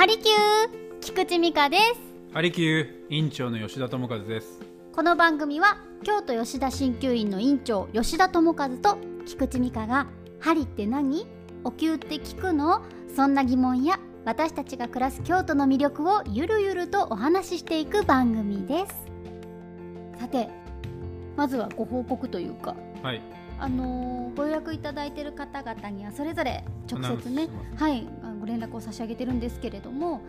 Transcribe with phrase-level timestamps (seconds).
[0.00, 1.82] ハリキュー菊池美香です。
[2.32, 4.58] ハリキュー院長の吉田智和です。
[4.94, 10.06] この番組は京都吉田鍼灸院の院長吉田智和と菊池美香が
[10.40, 11.26] 「針って何？
[11.64, 12.80] お灸って聞くの?」
[13.14, 18.94] そんな疑問や私たちが暮らす京都の魅力をゆるゆるとお話ししていく番組です。
[20.18, 20.48] さて
[21.36, 22.74] まずはご報告というか。
[23.02, 23.20] はい。
[23.58, 28.08] あのーご予約いただいている方々にはそれぞれ直接ねはい。
[28.22, 30.20] あご連絡を差し上げてるんですけれども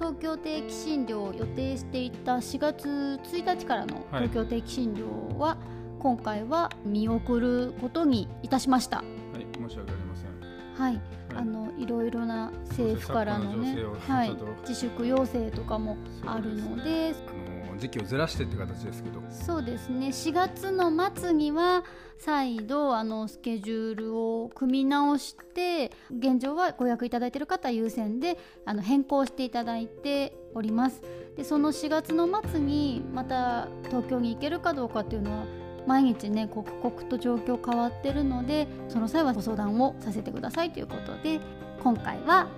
[0.00, 4.28] 東京定期診療を予定していた4月1日からのはい。
[4.28, 5.58] 東京定期診療は、
[5.98, 8.98] 今回は見送ることにいたしました。
[8.98, 10.82] はい申し訳ありません。
[10.82, 11.02] はい、はい。
[11.36, 13.76] あのいろいろな政府からのね
[14.08, 14.34] はい。
[14.62, 17.49] 自粛要請とかもあるのであの
[17.80, 19.20] 時期をずらしてって形ですけど。
[19.30, 20.08] そうですね。
[20.08, 21.84] 4月の末には
[22.18, 31.02] 再度あのスケジュールを組み直して現状はご予約いただいている方優先であの変更していただいております。
[31.36, 35.44] でその4月の末にまた東京に行けるかどうかっていうのは
[35.86, 41.40] 毎日ね刻々と状況変わってるのでその際はご相談をさせてくださいということで
[41.82, 42.48] 今回は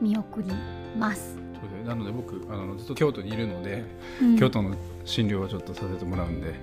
[0.00, 0.48] 見送り
[0.98, 1.36] ます、
[1.88, 3.84] なので僕あのずっと京都にいるので、
[4.20, 4.38] うん。
[4.38, 6.54] 京都の診療をちょっとさせてもらうんで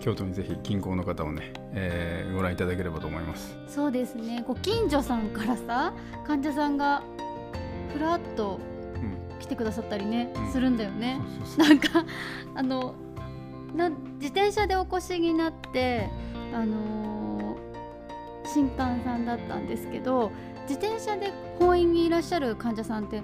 [0.00, 3.56] 京都にぜひ近郊の方をね、えーご覧いただければと思います。
[3.68, 4.44] そうですね。
[4.46, 5.94] ご近所さんからさ
[6.26, 7.02] 患者さんが
[7.92, 8.60] ふらっと
[8.94, 9.38] うん。
[9.40, 10.52] 来てくださったりね、うん。
[10.52, 11.20] するんだよね。
[11.56, 12.04] なんか
[12.54, 12.94] あの
[13.74, 16.08] な自転車でお越しになって
[16.52, 16.94] あのー
[18.46, 20.30] 新刊さんだったんですけど
[20.68, 23.22] 自転車で本院にいらっしゃる患者さんって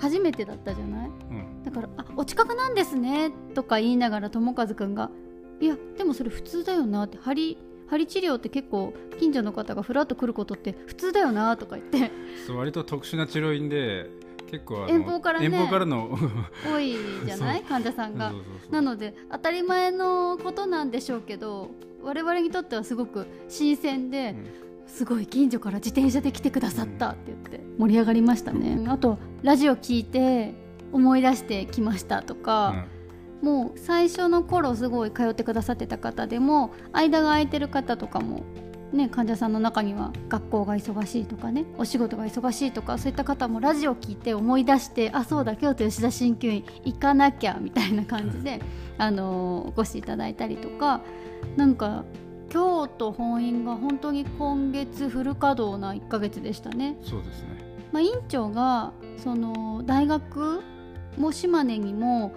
[0.00, 1.08] 初めてだったじゃない？
[1.08, 1.62] うん。
[1.62, 5.10] だから「あお近くなんですね」とか言いながら友和くんが
[5.60, 12.10] 「いやでもそれ普通だよな」って針針治療って結構近所の方がふらっと来ることって普通だよなとか言って。
[12.46, 14.08] そう割と特殊な治療院で
[14.50, 15.46] 結構遠方からね。
[15.46, 16.16] 遠方からの
[16.64, 17.62] 多いじゃない？
[17.62, 18.32] 患者さんが。
[18.70, 21.70] なので当たり前のことなんでしょうけど
[22.02, 24.34] 我々にとってはすごく新鮮で、
[24.90, 30.54] すごい近所から自転車で来てくださったって言って盛り上がりましたね、あとラジオ聞いて
[30.92, 32.42] 思い出してきましたとうん。
[32.42, 32.86] か、
[33.40, 38.42] もう最初の頃すごい通ってくださってた方でも間が空いてる方とかも
[38.92, 48.60] ね、患者さんの中には学校が忙しいとかねお仕事が忙しいとかそういった方もラジオ聞いて思い出してあそうだ京都吉田鍼灸院行かなきゃみたいな感じで、
[48.98, 51.02] あのーお越しいただいたりとか
[51.56, 52.04] なんか
[52.50, 56.98] 京都本院が本当に今月フル稼働な1ヶ月でしたね。
[57.02, 57.48] そうですね。
[57.92, 60.60] まあ、院長がその大学
[61.16, 62.32] も島根にも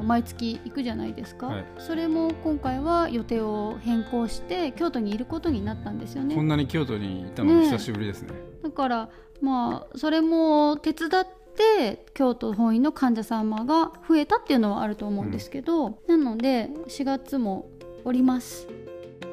[0.00, 1.64] 毎月行くじゃないですか、はい。
[1.78, 6.34] それも今回は予定を変更して京都にいることになったんですよね。
[6.34, 8.32] こんなに京都にいたの久しぶりですね。
[8.62, 9.08] だから
[9.40, 17.68] まあそれも手伝って京都本院の患者様が増えたっていうのはあると思うんですけど、なので4月も
[18.04, 18.66] おります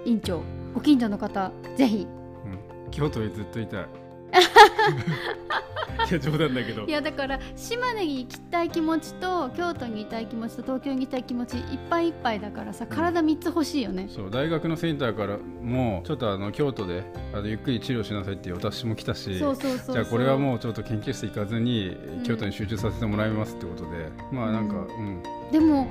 [0.06, 0.42] 院長
[0.74, 2.08] ご近所の方ぜひ。
[2.46, 2.92] うん。
[2.92, 3.86] 京都にずっといたい。
[6.10, 6.86] いや冗談だけど。
[6.86, 14.08] いやだから島根に行きたい気持ちと京都にいたい気持ちと東京にいたい気持ちいっぱいいっぱいだからさ体3つ欲しいよね。
[14.10, 19.96] そう大学のセンターからもちょっとあの京都であのゆっくり治療しなさいって私も来たしそうそうそうそう。
[19.96, 21.90] じゃあこれはもうちょっと研究室行かずに
[22.22, 22.24] ん。
[22.24, 25.22] 京都に集中させてもらいますってことで、まあなんか、ううん。
[25.52, 25.88] でも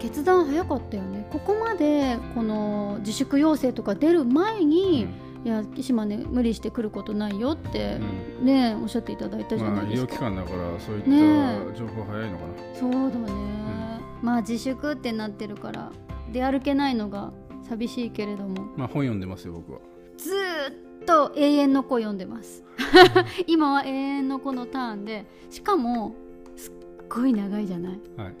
[0.00, 1.26] 決断早かったよね。
[1.30, 5.06] ここまでこの自粛要請とか出る前に、
[5.44, 7.98] いや島根無理して来ることないよって
[8.40, 8.46] う、ん。
[8.46, 11.58] ねおっしゃっていただいたじゃまあ医ないですか、療機関だからそういっね。
[11.72, 15.92] た情報早いのかな、そうだね、まあ自粛ってなってるから
[16.32, 17.32] 出歩けないのが
[17.68, 18.66] 寂しいけれども。
[18.76, 19.78] まあ本読んでますよ僕は。
[20.18, 22.62] ずーっと永遠の子読んでます。
[23.46, 26.14] 今は永遠の子のターンでしかも
[26.56, 26.72] すっ
[27.08, 28.00] ごい長いじゃない。
[28.16, 28.34] はい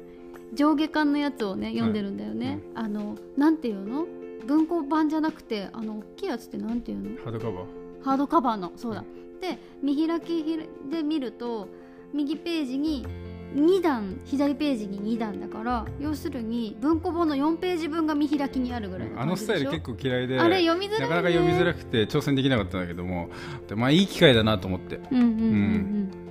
[0.54, 4.06] 上下巻のやつをね読んでるんだよね、あのなんていうの？
[4.46, 7.24] 文庫版じゃなくてあの大きいやつってなんていうの？
[7.24, 7.64] ハードカバー。
[8.02, 8.72] ハードカバーの。
[8.76, 9.04] そうだ。
[9.40, 10.44] で見開き
[10.90, 11.68] で見ると
[12.12, 13.06] 右ページに
[13.54, 23.28] 2段左ページに2段だから要するに文庫本の4ページ分が見開きにあるぐらいのあのスタイル結構嫌いであれ読みづらい、ね、なかなか読みづらくて挑戦できなかったんだけども
[23.66, 25.00] でまあいい機会だなと思って。
[25.10, 25.30] うんうんうん。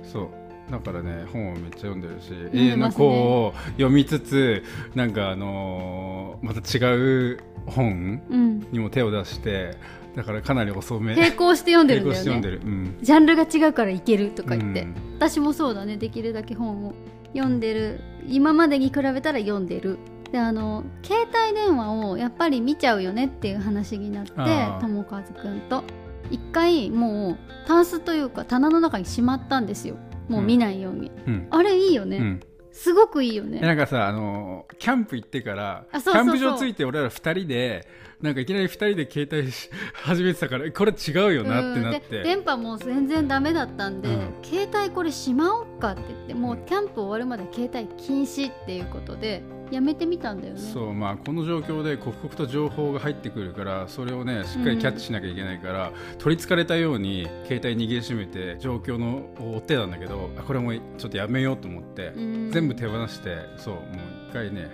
[0.00, 0.04] ん。
[0.04, 0.28] そう
[0.70, 4.62] だからね本をめっちゃ読んでるしん永遠の子を読みつつ
[4.94, 8.66] なんかあのーまた違う本うん。
[8.72, 9.76] にも手を出して
[10.16, 11.14] だからかなり遅め。
[11.14, 12.98] 並行して読んでるんだよ並行して読んでねる、うん。
[13.00, 14.94] ジャンルが違うからいけるとか言って、うん。
[15.16, 15.98] 私もそうだね。
[15.98, 16.94] できるだけ本を
[17.32, 18.00] 読んでる。
[18.26, 19.98] 今までに比べたら読んでる。
[20.32, 24.32] であの携帯電話をやっぱり見ちゃうよねっていう話になって
[24.80, 25.84] 友和くんと。
[26.30, 29.96] 一回もうタンスというか棚の中にしまったんですよ
[30.30, 31.46] もう見ないように、うん。
[31.50, 32.40] あれいいよね、うん。
[32.72, 37.86] すごくいいよえねなんかさあのキャンプ行ってからキャンプ場着いて俺ら2人で
[38.20, 42.22] なんかいきなり2人で携帯し 始めてたからこれ違うよなってなって。
[42.22, 44.32] 電波も全然ダメだったんで、うん。
[44.42, 50.60] 携帯これしまおうかって言ってもうキャンプ終わるまで携帯禁止っていうことでやめてみたんだよね。
[50.60, 62.50] そうまあこの状況で刻々と情報が入ってくるからそれをねしっかりキャッチしなきゃいけないから、取りつかれたように携帯握りしめて状況のを追ってたんだけどあこれもうちょっとやめようと思って、うん。
[62.50, 63.84] 全部手放してそうもう
[64.30, 64.68] 一回ね、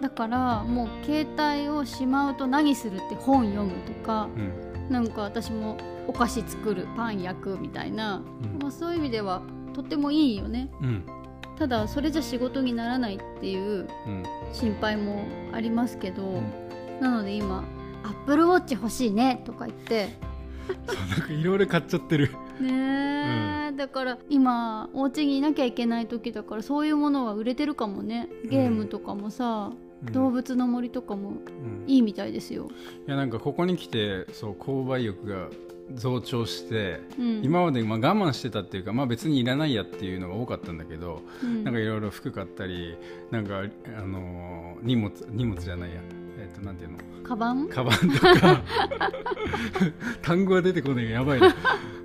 [0.00, 4.92] だからもう携帯をしまうと何するって本読むとかうん。
[4.92, 8.58] なんか私もお菓子作るパン焼くみたいな、うん。
[8.60, 10.70] まあ、そういう意味ではとってもいいよね。
[10.82, 11.04] うん
[11.58, 14.22] ただそれじゃ仕事にならないっていううん。
[14.52, 17.00] 心配もありますけど、うん。
[17.00, 17.64] なので今
[18.04, 20.08] 「アップルウォッチ欲しいね」とか言って
[20.86, 22.30] なんかいろいろ買っちゃってる。
[22.60, 28.28] ねえ、だから今お家にいなきゃいけない時だからそういうものは売れてるかもね。
[28.44, 29.72] ゲームとかもさ、
[30.06, 30.12] うん。
[30.12, 31.84] 動物の森とかもうん。
[31.86, 32.68] いいみたいですよ、
[33.06, 35.48] いやなんかここに来てそう購買欲が
[35.94, 41.64] 増長して、うん、今までまあ我慢してたっていうか、まあ、別にいらないやっていうのが多かったんだけど、うん。
[41.64, 42.96] なんかいろいろ服買ったり
[43.30, 46.00] なんか、あのー荷物荷物じゃないや。
[46.38, 46.98] えっ、となんていうの？
[47.22, 47.68] カバン？
[47.68, 48.62] カバンとか。
[50.22, 51.54] 単語が出てこないがやばいな。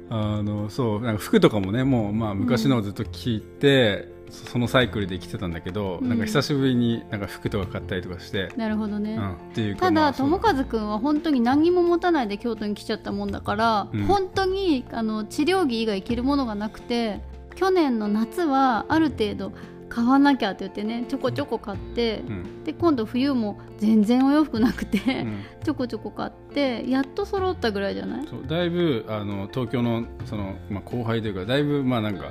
[0.09, 1.01] あのそう。
[1.01, 6.09] なんか服とかもねもうまあ昔のをずっと聞いて、そそのサイクルで着てたんだけど、うん。
[6.09, 14.03] なんか久しぶりになんか服とか買ったりとかして、なるほどね、うん、っていうかただ友和くんは本当に何にも持たないで京都に来ちゃったもんだから、うん。
[14.05, 17.21] 本当にあの治療着以外着るものがなくて
[17.55, 19.51] 去年の夏はある程度
[19.97, 22.63] 買わなきゃって言ってねちょこちょこ買って、うん。
[22.63, 25.43] で今度冬も全然お洋服なくて、うん。
[25.65, 28.27] ちょこちょこ買ってやっと揃ったぐらいじゃない？
[28.27, 32.25] そうだいぶあの東京のその、まあ、後輩というかだいぶまあなんか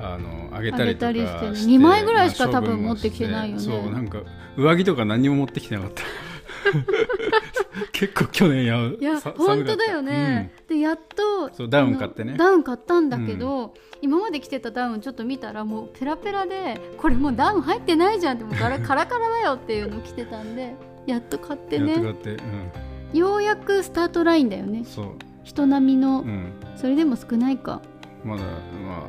[0.00, 3.62] あのあげたりとかしてねして二枚ぐらいしかまあ多分持ってきてないよね。
[3.62, 4.18] そうなんか
[4.56, 6.02] 上着とか何にも持ってきてなかった
[7.92, 12.36] 結構去年やいやさ本当だよね、でやっとそうダウン買ってね。
[12.36, 20.74] ダウン買ったんだけど、今まで着てたダウンちょっと見たらもうペラペラでこれもうダウン入ってないじゃんってもうガラ カラカラだよっていうの着てたんで
[21.06, 21.92] やっと買ってね。
[21.92, 22.38] やっと買って、
[23.18, 24.84] ようやくスタートラインだよね。
[25.42, 27.82] 人並みの、うん、それでも少ないか。
[28.24, 29.06] まだま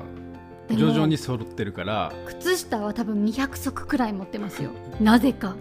[0.69, 2.11] あ徐々に揃ってるから。
[2.25, 4.71] 靴下は多分200足くらい持ってますよ。
[4.99, 5.55] なぜか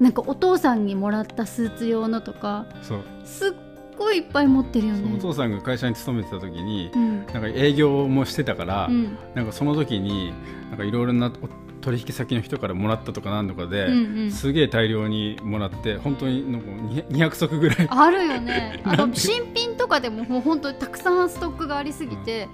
[0.00, 3.00] なんかお父さんにもらったスーツ用のとかそう。
[3.24, 3.52] すっ
[3.96, 7.16] ごいいっぱい持ってるよそうおね父さんが会社に勤めてた時にうん。
[7.18, 9.16] なんか営業もしてたから、うん。
[9.34, 10.32] なんかその時に
[10.70, 11.48] なんかいろいろなお
[11.80, 14.30] 取引先の人からもらったとかなんとかで、うんうん。
[14.30, 16.68] すげえ大量にもらって本当になんか
[17.10, 17.86] 200足ぐらい。
[17.88, 18.82] あるよね。
[18.84, 22.48] あの新品とかでももう本当にたくさんストックがありすぎて、え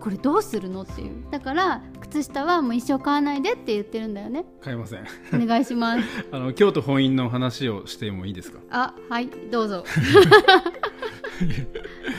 [0.00, 1.24] これどうするのっていう。
[1.30, 4.44] だから靴下はもう一生買わないでって言ってるんだよね。
[4.60, 5.04] 買えません。
[5.34, 6.04] お願いします。
[6.32, 9.84] あの京都本院の話をしてもいいですか、あはいどうぞ。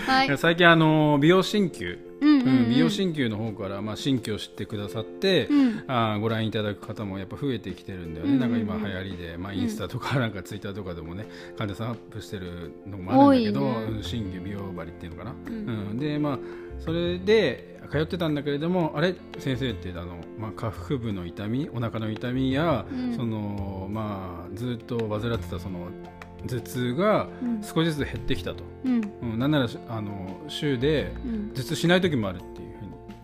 [0.06, 0.38] はい。
[0.38, 5.84] 最近あの美容鍼灸、うんうん、ううんん、美容鍼灸の方から、まあ、鍼灸を知ってくださって、うん。
[5.88, 8.52] あーご覧いただく方もやっぱ増えてきてるんだよね、うんうんうん。
[8.52, 11.26] なんか今流行りで、まあ、インスタとかなんかツイッターとかでもね
[11.58, 15.54] 患者さんアップしてるのもあるんだけど、鍼灸美容針っていうのかな、うん。
[15.54, 16.00] うん。
[16.00, 16.40] でまあ
[16.80, 19.16] それで通ってたんだけれどもあれ？
[19.40, 21.70] 先生ってあの、まあ、下腹部の痛み？
[21.74, 23.16] お腹の痛みや、うん。
[23.16, 25.88] そのまあ、ずっと患ってたその
[26.48, 27.64] 頭痛がうん。
[27.64, 29.02] 少しずつ減ってきたと、うん。
[29.24, 31.52] うん、なんならあの週でうん。
[31.54, 32.69] 頭痛しない時もあるっていう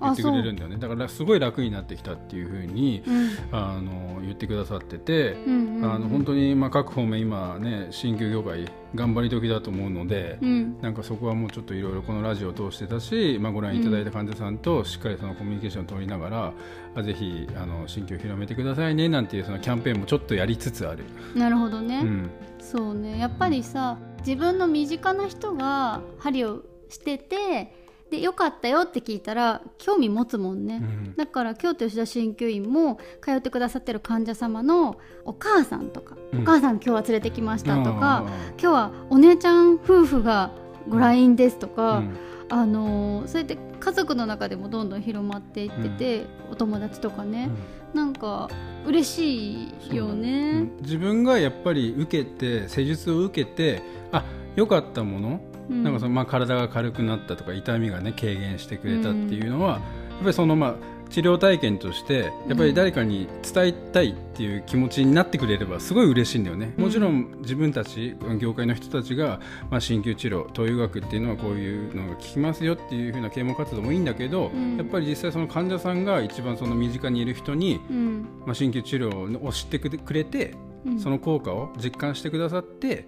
[0.06, 0.78] 言ってくれるんだよね。
[0.78, 3.30] だからすごい楽になってきたっていうふうにうん。
[3.52, 10.82] あの言ってくださってて、うんうんあの本当にまあ各方面今ね新旧業界頑張り時だと思うので、うん。
[10.82, 16.54] なんかそこはもうちょっといろいろこのラジオを通してたし、まあ、ご覧いただいた患者さんとしっかりそのコミュニケーションを取りながら、
[16.96, 21.04] あぜひあの新旧を広めてくださいねなんていうそのキャンペーンもちょっとやりつつある。
[21.36, 22.30] なるほどね、うん。
[22.60, 23.20] そうね。
[23.20, 27.85] やっぱりさ自分の身近な人が針をしてて
[28.16, 31.16] でよかったよって聞いたら興味持つもんね、うん。
[31.16, 36.42] だから京都吉田鍼灸院も通ってくださってる患者様のお母さんとか、うん。
[36.42, 38.22] お母さん今日は連れてきましたとか、あ
[38.60, 40.52] 今日はお姉ちゃん夫婦が
[40.88, 42.18] ご来院ですとーか、うん。
[42.50, 47.50] あのーそうやって家族の中でもどんどん広まっていってて、お友達とかね、
[47.94, 48.50] なんか
[48.86, 50.62] 嬉しいようね。
[50.62, 50.78] ん。
[50.82, 53.82] 自分がやっぱり受けて施術を受けて
[54.12, 54.24] あ
[54.56, 60.76] 良かったもの、うんなんかそのまあ体が軽くなったとか痛みがね軽減してくれたっていうのは、やっぱりそのまあ
[61.10, 74.78] 治療体験としてやっぱり誰かに伝えたいっていう気持ちになってくれればすごい嬉しいんだよね、もちろん自分たち業界の人たちが、まあ、鍼灸治療東洋学っていうのはこういうのが効きますよっていうふうな啓蒙活動もいいんだけど、うん。
[74.78, 78.28] やっぱり実際その患者さんが一番その身近にいる人に、うん。
[78.46, 80.54] まあ、鍼灸治療を知ってくれて
[80.86, 81.00] うん。
[81.00, 83.08] その効果を実感してくださって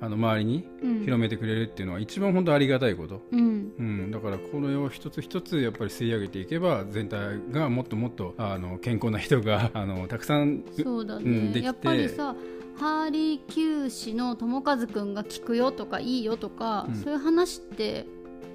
[0.00, 1.00] あの周りにうん。
[1.00, 3.72] 広めてくれるっていうのは一番本当ありがたいこと、うん。
[3.78, 11.66] うん、だからこれを一つ一つやっぱり吸い上げていけば全体がもっともっとあの健康な人が あのたくさんそうだね、うんできて。
[11.66, 12.36] やっぱりさ
[12.76, 16.94] ハーリー九氏の友和くんが聞くよとかいいよとか、うん。
[16.94, 18.06] そういう話って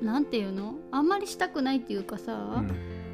[0.01, 0.75] なんていうの？
[0.91, 2.63] あんまりしたくないっていうかさ、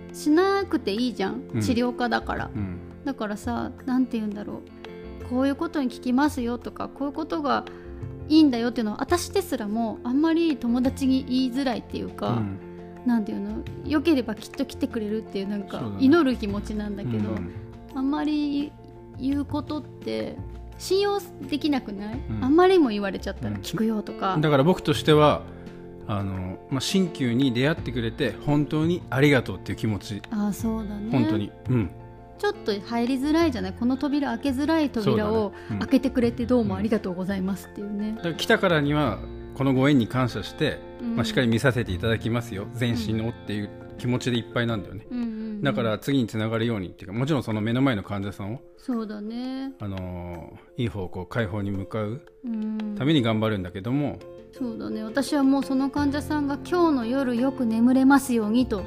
[0.10, 0.16] うん。
[0.16, 1.42] しなくていいじゃん。
[1.54, 1.62] うん。
[1.62, 2.78] 治療家だから、うん。
[3.06, 4.62] だからさなんて言うんだろ
[5.24, 5.26] う。
[5.30, 7.64] こういうことに聞きますよとかこういうことが
[8.30, 12.60] いいんだよっていうのは私ですらもあんまり友達に言いづらいっていうか、うん。
[13.06, 17.54] なんていうの良ければきっと来てくれるっていうなんか祈る気持ちなんだけど、うん
[17.96, 18.72] あんまり
[19.18, 20.36] 言うことって
[20.78, 21.20] 信用
[21.50, 22.44] できなくない、うん。
[22.44, 23.56] あんまりも言われちゃったうん。
[23.56, 25.42] ら聞くよとか、だから僕としては
[26.08, 30.22] あの、まあ、鍼灸に出会ってくれて本当にありがとうっていう気持ち。
[30.30, 31.12] ああそうだね。
[31.12, 31.90] 本当に、うん、
[32.40, 33.74] ちょっと入りづらいじゃない？
[33.74, 38.14] この扉開けづらい扉を開けてくれてどうもありがとうございますっていうね。
[38.16, 39.20] だ、から来たからには
[39.56, 41.16] このご縁に感謝して、うん。
[41.18, 42.68] まあ、しっかり見させていただきますよ。
[42.74, 45.62] 全身のっていう気持ちでいっぱいなんだよね、うんうんうん。
[45.62, 49.74] だから次につながるようにっていうかもちろんその目の前の患者さんを、そうだね。
[49.80, 52.96] あのーいい方向解放に向かううん。
[52.98, 54.18] ために頑張るんだけども、
[54.54, 55.04] そうだね。
[55.04, 58.84] 私はもうその患者さんが今日の夜よく眠れますようにと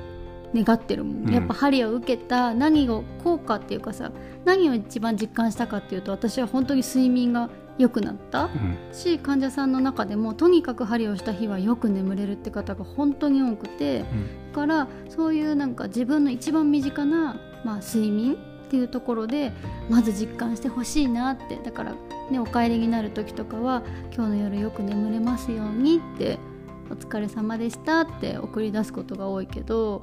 [0.55, 1.33] 願ってるもん、うん。
[1.33, 4.13] やっぱ針を受けた何を効果っていうかさ
[4.45, 8.45] 何を一番実感したかっていうと私は本当に睡眠が良くなった。
[8.45, 8.77] うん。
[8.93, 14.05] し患者さんの中でもとにかく針をした日はよく眠れるって方が本当に多くて。
[14.53, 18.37] だからそういうなんか自分の一番身近な、まあ、睡眠っ
[18.69, 19.53] ていうところで
[19.91, 21.59] まず実感してほしいなって。
[21.63, 21.95] だから、
[22.31, 23.83] ね、お帰りになる時とかは
[24.15, 26.39] 「今日の夜よく眠れますように」って
[26.91, 30.03] 「お疲れ様でした」って送り出すことが多いけど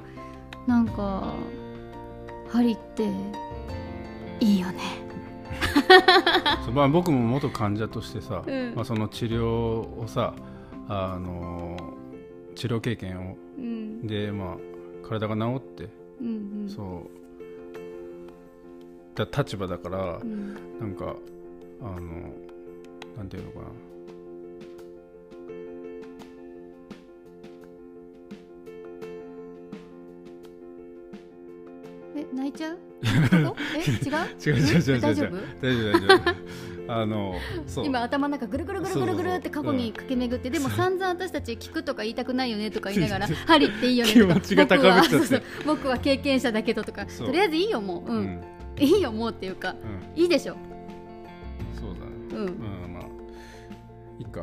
[0.67, 1.33] なんか
[2.49, 3.09] 針って
[4.39, 4.79] いいよね。
[6.73, 8.73] まあ、僕も元患者としてさ、うん。
[8.75, 10.33] まあ、その治療をさ、
[10.87, 11.99] あのー
[12.55, 14.05] 治療経験をうん。
[14.05, 14.57] で、まあ、
[15.07, 15.89] 体が治って、
[16.19, 16.69] うんうん。
[16.69, 17.19] そう
[19.15, 20.53] だ立場だから、うん。
[20.79, 21.15] なんか
[21.81, 22.33] あの
[23.15, 23.65] なんていうのかな
[34.45, 34.53] 違う？
[34.57, 35.35] 違う違う大丈夫？
[35.61, 36.35] 大丈夫大丈夫。
[36.91, 37.35] あの
[37.85, 44.11] 今頭の中ぐるぐるぐるぐるぐるって過去に駆け巡ってでも散々私たち聞くとか言いたくないよねとか言いながら「針っていいよね」
[44.65, 44.75] とか。
[44.75, 45.43] 僕はそうそう。
[45.67, 47.05] 僕は経験者だけどとか。
[47.05, 48.25] とりあえずいいよもう、ううん。
[48.25, 48.41] ん、
[48.79, 49.75] いいよもうっていうか
[50.15, 50.55] うん、いいでしょ。
[51.79, 52.11] そうだね。
[52.31, 52.37] うん。
[52.37, 53.03] うんまあ。
[54.17, 54.41] いいか。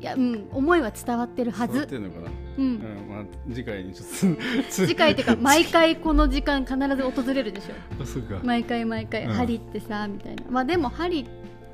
[0.00, 0.48] いやうん。
[0.50, 2.64] 思いは伝わってるは伝わっずてるのかなうん。
[2.64, 5.12] うんまあ次回にちょっと 次回。
[5.12, 8.02] っていうか毎回この時間必ず訪れるでしょ。
[8.02, 8.40] あそうか。
[8.42, 9.32] 毎回毎回、うん。
[9.32, 10.44] 針ってさみたいな。
[10.50, 11.26] まあでも針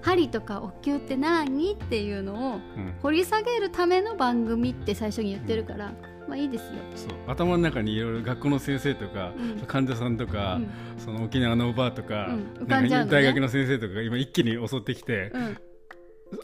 [0.02, 2.94] 針とかお灸って何っていうのをうん。
[3.02, 5.92] 掘り下げるための番組って最初に言ってるから、
[6.28, 7.10] まあいいですよ、そう。
[7.26, 9.66] 頭の中にいろいろ学校の先生とか、うん。
[9.66, 10.68] 患者さんとか、うん。
[10.98, 12.28] その沖縄のおばあとか,、
[12.60, 12.66] うん。
[12.66, 15.56] か大学の先生とかが今一気に襲ってきて、うん、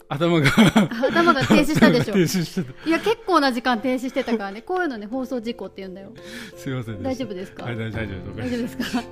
[0.09, 0.49] 頭が。
[0.49, 2.13] 頭が停止したでしょ。
[2.15, 2.89] 停止してた。
[2.89, 4.61] いや結構な時間停止してたからね。
[4.65, 6.11] こういうのね放送事故って言うんだよ。
[6.55, 7.63] すいません大丈夫ですか？
[7.65, 8.39] はい大大丈夫。
[8.41, 9.03] 大丈夫ですか？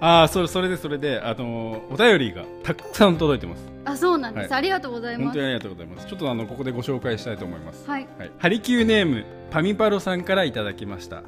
[0.00, 3.62] ああそれそれでそれであのお便りがたくさん届いてます。
[3.84, 4.58] あそうなんです、はい。
[4.58, 5.24] ありがとうございます。
[5.24, 6.06] 本当にありがとうございます。
[6.06, 7.88] ちょっとあのここでご紹介したいと思います。
[7.88, 8.06] はい。
[8.18, 11.16] はい、ハリキューネームパミパロさんからいただきました。
[11.16, 11.22] は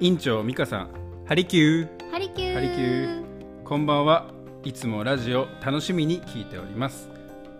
[0.00, 0.06] い。
[0.06, 0.88] 院長美香さん
[1.26, 2.10] ハリキュー。
[2.10, 2.54] ハリキュー。
[2.54, 3.22] ハリキュー。
[3.64, 4.26] こんばんは。
[4.64, 7.08] いつもラジオ楽しみに聞いております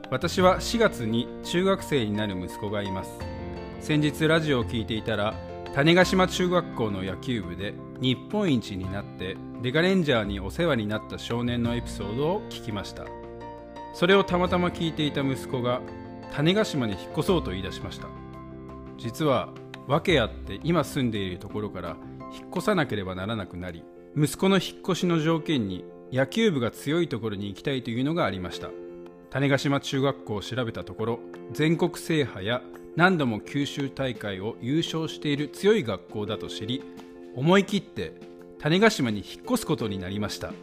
[0.09, 3.11] 私は4月に中学生になる息子がいます。
[3.81, 5.35] 先日ラジオを聞いていたら
[5.75, 13.05] 種子島中学校の野球部で日本一になってデカレンジャーにお世話になった少年のエピソードを聞きました。
[13.95, 15.81] それをたまたま聞いていた息子が
[16.33, 18.07] 種子島に引っ越そうと言い出しました。
[18.99, 19.49] 実は
[19.89, 21.97] 訳あって今住んでいるところから
[22.33, 23.83] 引っ越さなければならなくなり
[24.17, 28.71] 息子の引っ越しの条件に野球部が強いところに行きたいというのがありました。
[29.37, 31.19] 種子島中学校を調べたところ
[31.53, 32.63] 全国制覇や
[32.97, 36.83] 何度も九州大会を優勝している強い学校だと知り
[37.35, 38.15] 思い切って
[38.59, 40.55] 種子島に引っ越すことになりました。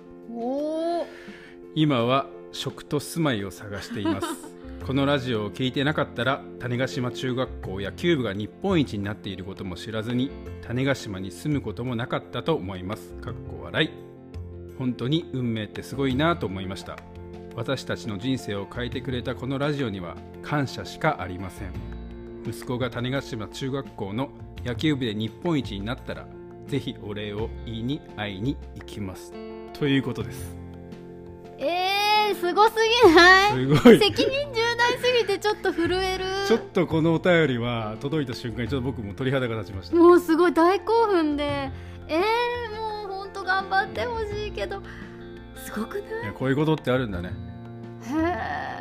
[1.75, 4.27] 今は職と住まいを探しています。
[4.87, 10.31] このラジオを聞いてなかったら種子島中学校野球部が日本一になっていることも知らずに
[10.63, 13.13] 種子島に住むこともなかったと思います。
[13.21, 13.89] かっこ笑い。
[14.79, 16.97] 本当に運命ってすごいなと思いました
[17.55, 21.71] 私たちの人生を変えてくれたこのラジオには感謝しかありません。
[22.45, 24.29] 息子が種子島中学校の
[24.65, 26.25] 野球部で日本一になったら
[26.67, 29.31] ぜひお礼を言いに会いに行きます。
[29.73, 30.55] ということです。
[31.59, 33.51] えー、すごすぎない？
[33.51, 33.99] すごい。
[33.99, 36.25] 責任重大すぎてちょっと震える。
[36.47, 39.95] ちょっとこのお便りは届いた瞬間にちょっと僕も鳥肌が立ちました。
[39.95, 41.71] もうすごい大興奮で。
[42.07, 44.81] えー、もうほんと頑張ってほしいけど。
[44.81, 44.85] す
[45.75, 46.23] ごくない？
[46.23, 47.31] いやこういうことってあるんだね。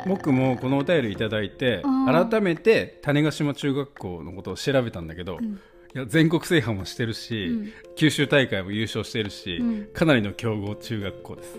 [0.05, 2.29] 僕もこのお便りいただいてうん。
[2.29, 5.45] 改めて種子島中学校のことを調べたんだけど、うん。
[5.45, 5.57] い
[5.93, 7.71] や全国制覇もしてるし、うん。
[7.95, 9.85] 九州大会も優勝してるし、うん。
[9.93, 11.57] かなりの強豪中学校です。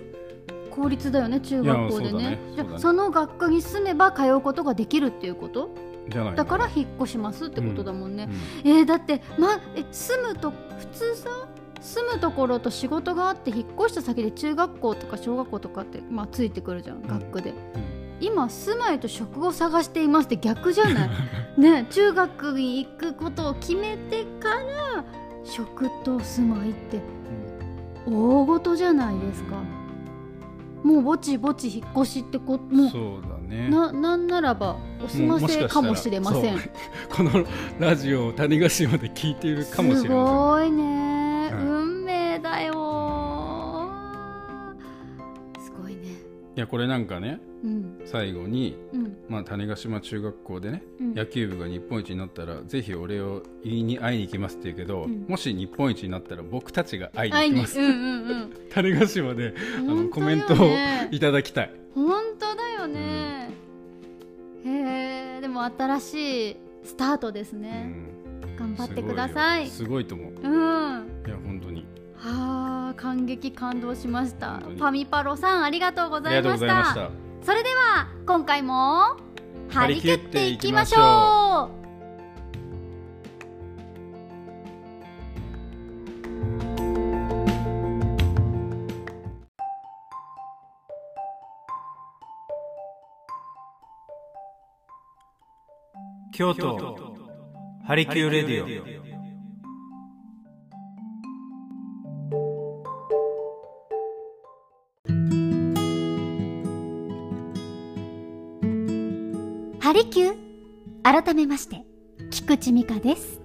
[0.71, 2.19] 公立だよね中学校でね。
[2.31, 2.39] ね。
[2.57, 5.71] じゃその学科に住めば通うことができるっていうこと？
[6.11, 8.29] じゃないのだから引っ越しますってことだもんね、
[8.65, 8.71] うん。
[8.71, 11.31] えーだって、ま、え住むと普通さ
[11.85, 17.57] 住むところと仕事があって引っ越した先で中学校とか小学校とかって、まあ、ついてくるじゃん学区で、うん。
[18.21, 21.11] 今住まいと職を探していますって逆じゃない？
[21.61, 24.49] ね中学に行くことを決めてか
[24.95, 25.05] ら
[25.45, 27.01] 職と住まいって
[28.07, 29.57] 大事じゃないですか。
[30.83, 33.69] もうぼちぼち引っ越しってこもそうだね。
[33.69, 36.59] うななんならばお済ませかもしれません。
[37.15, 37.31] この
[37.79, 41.14] ラジオを種子島で聞いているかもしすれまごいね、うん運命
[42.45, 43.91] だよ。
[45.59, 46.03] すごいね。
[46.57, 48.01] いやこれなんかねうん。
[48.05, 49.17] 最後に、うん。
[49.29, 51.15] まあ、種子島中学校でね、うん。
[51.15, 55.25] 野球部が日本一になったらぜひお礼を言いに会いに行きますって言うけど、うん。
[55.27, 58.51] もし日本一になったら僕たちが会いに行きます、うんうんうん。
[58.71, 60.57] 種子島であのコメントを
[61.11, 61.75] いただきたい。
[61.95, 63.51] 本当だよね、
[64.65, 68.57] へえでも新しいスタートですうね、ん。
[68.59, 69.69] 頑張ってください。
[69.69, 70.09] すごいよ。
[70.09, 70.33] すごいと思う。
[70.43, 70.61] うん。
[70.61, 71.74] はいや本当に
[72.27, 74.55] あ感激感動しました。
[74.55, 74.77] 本当に。
[74.77, 77.11] ファミパロさんありがとうございました。
[77.43, 79.17] それでは今回も
[79.69, 81.85] 張り切っていきましょう。
[96.33, 97.15] 張京都
[97.87, 99.14] ハリキューレディオ
[111.15, 111.85] 改めまして
[112.33, 113.41] 菊池美香です。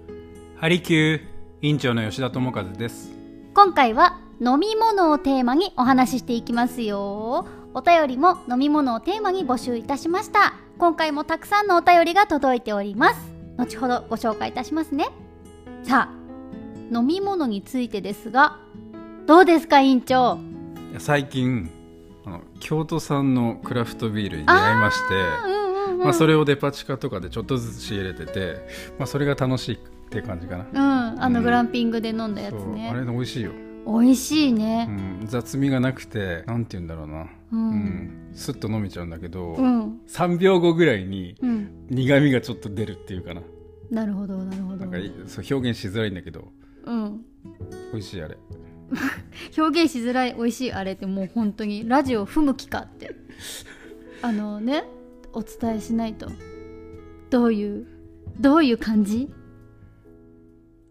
[0.56, 1.20] ハリキュー
[1.62, 3.12] 委員長の吉田智和です。
[3.54, 7.46] 今回は飲み物をテーマにお話ししていきますよ。
[7.72, 10.54] お便りも飲み物をテーマに募集いたしました。
[10.78, 13.20] 今回もたくさんのお便りが届いております。
[13.56, 15.06] 後ほどご紹介いたしますね。
[15.84, 16.14] さあ
[16.92, 18.58] 飲み物についてですが
[19.26, 20.40] どうですか委員長
[20.98, 21.70] 最近
[22.26, 25.59] あの京都産のクラフトビールに出会いまして
[26.04, 28.56] まあ、それをデパ地下とかでちょっとずつ仕入れてて、
[28.98, 30.66] まあ、それが楽しいって感じかな。
[30.72, 31.22] うん。
[31.22, 31.44] あのうん。
[31.44, 32.90] グランピングで飲んだやつね。
[32.90, 33.52] あれ美味しいよ、
[33.86, 37.70] 美味しいうねん、雑味がなくてなんて言うんだろうな、ううん。
[37.74, 43.42] ん、スッと飲めちゃうんだけど、うん、3秒後ぐらいにうん、苦味がちょっと出るっていうかな。
[43.90, 44.76] なるほどなるほど。
[44.76, 46.48] なんかいそう表現しづらいんだけど。
[46.84, 47.24] うん。
[47.92, 48.36] 美味しいあれ。
[49.56, 53.14] 表現しづらい美味しいあれってもう本当にラジオ不向きかって。
[54.22, 54.84] あのね
[55.32, 56.28] お伝えしないと。
[57.30, 57.86] どういう
[58.38, 59.32] どういう感じ？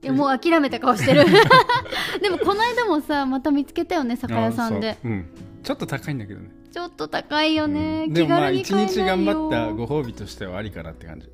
[0.01, 1.25] いやもう諦めた顔してる。
[2.21, 4.97] でもこの間もさまた見つけたよね酒屋さんで。
[5.03, 5.07] う。
[5.07, 5.25] うん、
[5.61, 6.51] ちょっと高いんだけどね。
[6.71, 8.13] ちょっと高いよね、うん。
[8.13, 11.27] でもまあ気一日頑張ったご褒美としてはありかなって感じ。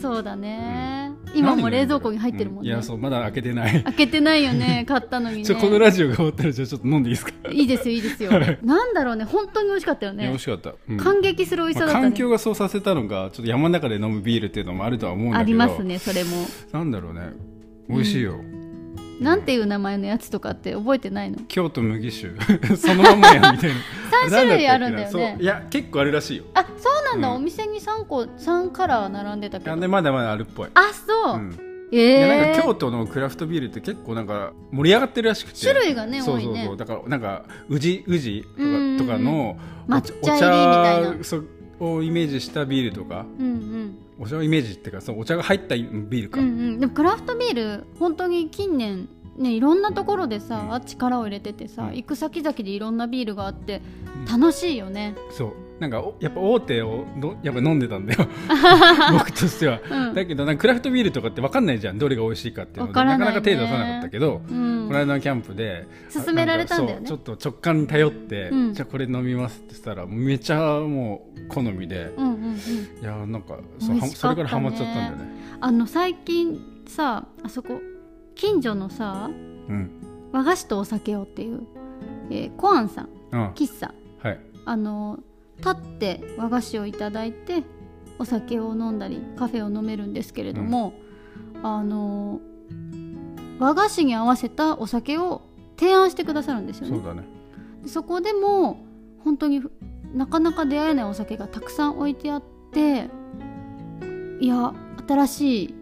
[0.00, 1.01] そうだね、
[1.34, 3.82] 今も冷蔵庫に入ってるもんね、ういやそうまだ開けてない。
[3.82, 5.44] 開けてないよね 買ったのにね。
[5.44, 8.30] ちょこのラジオが終わったらじゃあちょっと飲んでいいですか、いいですよいいですよ。
[8.62, 10.26] なんだろうね本当に美味しかったよね。
[10.26, 10.96] 美味しかった、うん。
[10.96, 15.40] 感激する美味しさだったね、まあ環境がそうさせたのがちょっと山の中で飲むビールっていうのもあるとは思うんだけど。
[15.40, 16.30] ありますねそれも。
[16.72, 17.20] なんだろうね。
[17.88, 18.36] 美味しいよ、
[19.22, 21.38] なんていう名前のやつとかって覚えてないの？
[21.48, 22.28] 京都麦酒。
[22.76, 23.76] そのまんまやみたいな。
[24.28, 25.38] 3種類あるんだよね。
[25.40, 26.44] いや結構あるらしいよ。
[26.54, 27.34] あそうなんだ、うん。
[27.36, 29.76] お店に3個3カラー並んでたけど。
[29.76, 31.58] でまだまだあるっぽい、あそう、うん。
[31.92, 35.60] えいやなんえか京都のクラフトビールって結構なんか盛り上がってるらしくて。
[35.60, 36.76] 種類がねそうそうそう。
[36.76, 38.44] だからなんか宇治宇治
[38.98, 39.56] とかとかの
[39.88, 41.24] お抹茶入りみたいな。
[41.24, 41.48] そう
[41.80, 43.26] をイメージしたビールとか。
[43.38, 46.80] うんうんお茶をイメージっていうかそうお茶が入ったビールか、うんうん。
[46.80, 51.96] でもクラフトビール本当に近年ねいろんなところでさ、力を入れててさ、うん。
[51.96, 53.80] 行く先々でいろんなビールがあって
[54.26, 54.40] うん。
[54.40, 55.14] 楽しいよね。
[55.30, 58.20] そうなんかおやっぱ大手をのやっぱ飲んでたんだよ。
[59.18, 60.14] 僕としては、うん。
[60.14, 61.98] だけどなんかクラフトビールとかって分かんないじゃん。
[61.98, 63.18] どれが美味しいかっていうのでないね。
[63.18, 64.86] なかなか手出さなかったけど、うん。
[64.86, 67.06] この間のキャンプで勧められたんだよね。
[67.08, 68.74] ちょっと直感に頼って、うん。
[68.74, 72.54] じゃあこれ飲みますって言ったらめちゃもう好みで、うんうんうん。
[72.54, 72.58] い
[73.02, 75.34] やなんかそかそれからハマっちゃったんだよね。
[75.60, 77.80] あの最近さあそこ
[78.36, 79.28] 近所のさ
[79.68, 79.90] うん。
[80.30, 81.62] 和菓子とお酒をっていう、
[82.30, 83.08] えーコアンさん。
[83.32, 83.48] うん。
[83.50, 83.92] 喫茶
[84.22, 84.40] はい。
[84.64, 85.18] あの
[85.64, 87.62] 立って和菓子をいただいて
[88.18, 90.92] お酒を飲んだりカフェを飲めるんですけれども、
[91.62, 92.40] あの
[93.58, 95.42] 和菓子に合わせたお酒を
[95.78, 96.96] 提案してくださるんですよね。
[96.96, 97.22] そうだね。
[97.82, 98.84] でそこでも
[99.24, 99.72] 本当にふ
[100.12, 103.08] なかなか出会えないお酒がたくさん置いてあって
[104.40, 104.74] いや
[105.08, 105.74] 新しい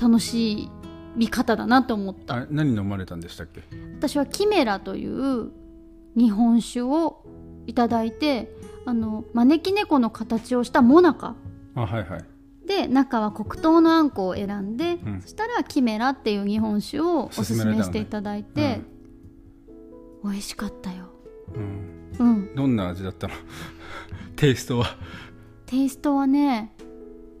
[0.00, 0.70] 楽しい
[1.16, 2.36] 見方だなと思った。
[2.36, 3.62] あ何飲まれたんでしたっけ？
[3.98, 5.50] 私はキメラという
[6.16, 7.24] 日本酒を
[7.66, 11.34] いただいてあの招き猫の形をしたモナカ。
[11.74, 12.24] あはいはい。
[12.66, 15.20] で中は黒糖のあんこを選んで、うん。
[15.22, 18.80] そしたらキメラっていう日本酒をおすすめしていただいて、
[20.24, 21.06] 美味しかったよ。
[21.54, 22.16] うん。
[22.18, 22.54] うん。
[22.54, 23.34] どんな味だったの？
[24.36, 24.86] テイストは？
[25.66, 26.72] テイストはね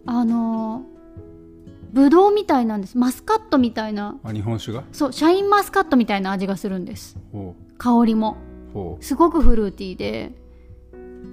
[0.04, 0.84] あの
[1.92, 2.96] ぶどうみたいなんです。
[2.98, 4.16] マスカットみたいな。
[4.22, 4.84] あ日本酒が？
[4.92, 7.16] そうシャインマスカットみたいな味がするんです。
[7.32, 8.36] ほ香りも
[9.00, 10.32] すごくフルーティーで。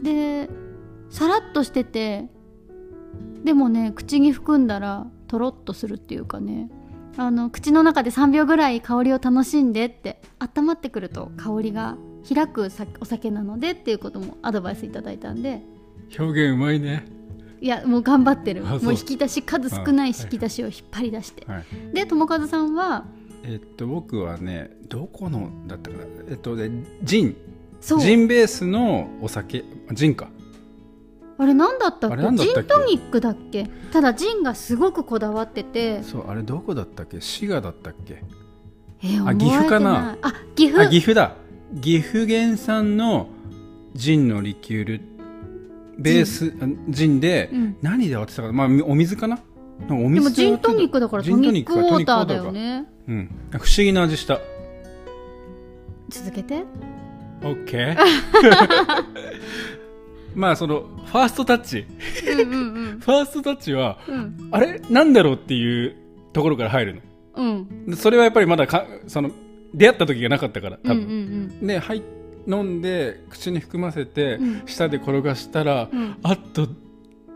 [0.01, 0.49] で
[1.09, 2.27] さらっとしてて
[3.43, 6.69] でもね口に含んだらとろっとするっていうかね。
[7.15, 11.95] あの口の中で3秒ぐらい香りを楽しんでって温まってくると香りが
[12.27, 15.61] 開くさお酒なのでっていうこともアドバイスいただいたんで。
[16.17, 17.05] う表現うまいね。
[17.61, 18.63] いやもう頑張ってる。
[18.63, 20.09] もう引き出し数少ない。
[20.09, 21.63] 引き出しを引っ張り出して、はい。
[21.93, 23.05] で友和さんは
[23.43, 26.03] えっと僕はねどこのだったかな。
[26.29, 26.71] えっとで
[27.03, 27.35] ジン。
[27.81, 29.65] ジンベースのお酒。
[29.91, 30.29] ジンか。
[31.37, 32.59] あれ何だったっあけれ何だったっけ？
[32.61, 33.69] ジントニックだっけ？
[33.91, 36.01] ただジンがすごくこだわってて。
[36.03, 37.19] そうあれどこだったっけ？
[37.19, 38.23] 滋賀だったっけ？
[39.03, 40.17] えー、あ岐阜かな。
[40.21, 40.87] あ岐阜。
[40.87, 41.35] あ岐阜だ。
[41.81, 43.27] 岐阜原産の
[43.93, 45.01] ジンのリキュール。
[45.97, 47.77] ベースあジンで、うん。
[47.81, 48.53] 何で割ってたかな？
[48.53, 49.39] まあお水かな？
[49.87, 52.85] で水もジントニックだからトニックウォーターだよかね。
[53.07, 53.29] うん。
[53.51, 54.39] 不思議な味した。
[56.09, 56.63] 続けて。
[57.41, 57.97] OK
[60.35, 61.85] まあそのファーストタッチ。
[62.31, 62.55] うんう
[62.95, 64.15] んファーストタッチはうん。
[64.15, 64.81] うんあれ？
[64.89, 65.95] なんだろうっていう
[66.31, 67.01] ところから入るの。
[67.35, 67.85] うん。
[67.87, 69.31] でそれはやっぱりまだかその
[69.73, 72.03] 出会った時がなかったから多うんうん分、ではい
[72.47, 74.61] 飲んで口に含ませて、うん。
[74.65, 75.89] 舌で転がしたら、
[76.23, 76.67] あっと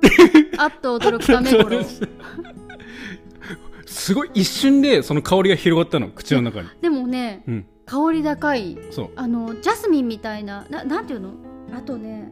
[0.58, 1.82] あっと驚くため頃。
[3.86, 8.78] すごい一瞬でその香りが広がったの口の中に、でもねうん、香り高い。
[8.92, 9.10] そう。
[9.16, 11.32] あのジャスミンみたいなななんていうの？
[11.74, 12.32] あとね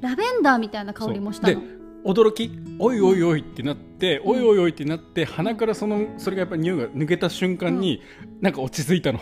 [0.00, 1.62] ラベンダーみたいな香りもしたの。
[2.04, 2.50] 驚き？
[2.78, 8.02] おいおいおいってなって、おいおいおいってなって鼻からそのそれがやっぱり匂いが抜けた瞬間に、
[8.40, 9.20] なんか落ち着いたの。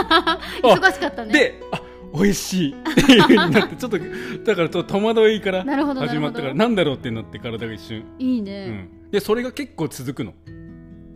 [0.62, 1.32] 忙しかったね。
[1.32, 2.72] であ美味しい。
[2.72, 10.34] っていう風になってちょっとだからちょっと戸惑いから始まったからなんだろうってなって体が一瞬、いいうん、ね、でそれが結構続くの。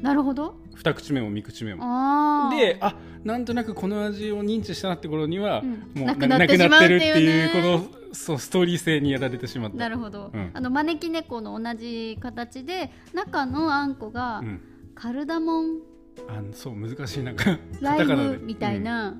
[0.00, 0.56] なるほど。
[0.74, 1.82] 二口目も三口目も。
[1.84, 5.70] ああであなんとなくこの味を認知したなって頃には、うん。
[5.94, 6.56] もうなくなって
[6.88, 9.76] るっていうこのそうストーリー性にやられてしまった。
[9.76, 10.50] なるほど、うん。
[10.52, 14.60] あの招き猫の同じ形で中のあんこがうん、
[14.94, 15.78] カルダモン。
[16.28, 17.22] あそう難しい。
[17.22, 19.16] なんかライムみたいな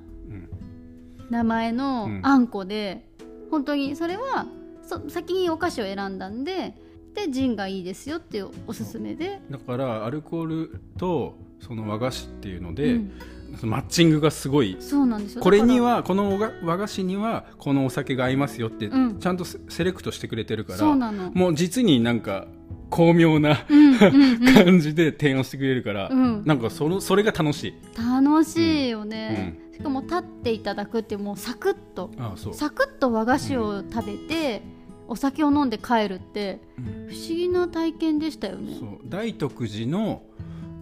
[1.29, 2.19] 名前のうん。
[2.23, 3.07] あんこで、
[3.51, 4.45] 本当にそれは
[4.83, 6.75] そ先にお菓子を選んだんで
[7.13, 13.11] でジンがいいですよっていうおすすめで、だからアルコールとその和菓子っていうのうで、ん。
[13.59, 14.75] そのマッチングがすごい。
[14.79, 15.41] そうなんですよ。
[15.41, 19.19] これにはこの和和菓子にはこのお酒が合いますよってうん。
[19.19, 20.95] ちゃんとセセレクトしてくれてるからう
[21.33, 22.47] もう実になんか
[22.89, 24.53] 巧妙なうんうんうん。
[24.65, 26.43] 感じで提案してくれるから、うん。
[26.45, 27.73] なんかそのそれが楽しい。
[27.97, 32.53] 楽しいよね、しかも立っていただくってもうサクッとああそう。
[32.53, 34.61] サクッと和菓子を食べて、
[35.07, 37.07] お酒を飲んで帰るってうん。
[37.09, 38.77] 不思議な体験でしたよね。
[39.05, 40.23] 大徳寺の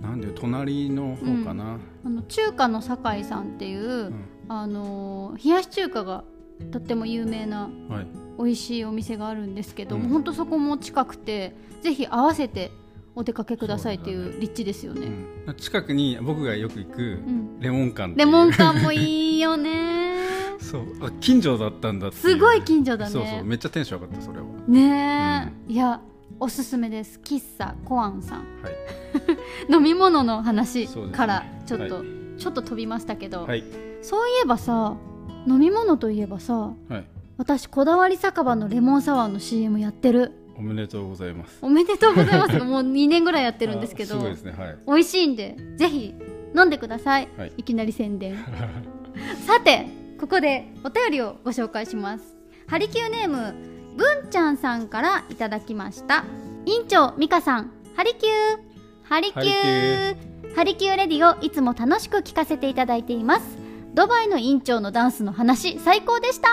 [0.01, 4.13] なんで隣の方かな、あの中華の酒井さんっていう、うん。
[4.47, 6.23] あのー冷やし中華が
[6.71, 10.09] とっても有名なはい、美味しいお店があるんですけども、うん。
[10.09, 12.71] ほんとそこも近くてぜひ合わせて
[13.15, 15.07] お出かけくださいっていう立地ですよね。
[15.47, 15.55] うん。
[15.55, 17.59] 近くに僕がよく行くうん。
[17.59, 18.17] レモン館う。
[18.17, 20.15] レモン館もいいよね。
[20.59, 20.81] そう。
[21.01, 23.11] あ近所だったんだすごい近所だね。
[23.11, 23.43] そうそう。
[23.43, 24.45] めっちゃテンション上がったそれは。
[24.67, 26.01] ねえ、いや
[26.39, 27.19] おすすめです。
[27.23, 28.39] 喫茶コアンさん。
[28.39, 28.43] はい。
[29.71, 32.01] 飲み物の話からちょっと、は
[32.37, 33.63] ちょっと飛びましたけど、はい。
[34.05, 34.95] そういえばさ
[35.47, 40.31] 飲み物といえばさはい私こだわり酒場のレモンサワーの CM やってる。
[40.57, 41.57] おめでとうございます。
[41.61, 42.57] おめでとうございます。
[42.63, 44.15] もう2年ぐらいやってるんですけど。
[44.15, 44.53] あすごいですね。
[44.57, 44.77] はい。
[44.87, 46.13] 美味しいんでぜひ
[46.55, 47.51] 飲んでください、はい。
[47.57, 48.37] いきなり宣伝。
[49.45, 49.87] さて
[50.19, 52.37] ここでお便りをご紹介します。
[52.67, 53.53] ハリキューネーム
[53.97, 56.23] 文ちゃんさんからいただきました。
[56.65, 58.33] 院長美香さんハリキュー。
[59.03, 60.55] ハリキュー。
[60.55, 63.65] ハリキューレディオいつも楽しく聞かせていただいています。
[63.93, 66.49] ドバイの院長のダンスの話最高でした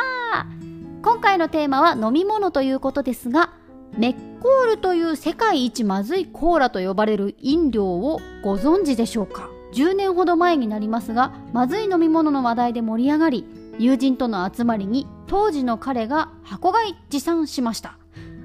[1.03, 3.53] 今回のテーマは飲み物ということですが
[3.99, 13.45] メッコールという世界一まずいコーラと呼ばれる飲料をご存知でしょうか？10年ほど前になりますがまずい飲み物の話題で盛り上がり
[13.79, 17.99] 友人との集まりに当時の彼が箱買い持参しました。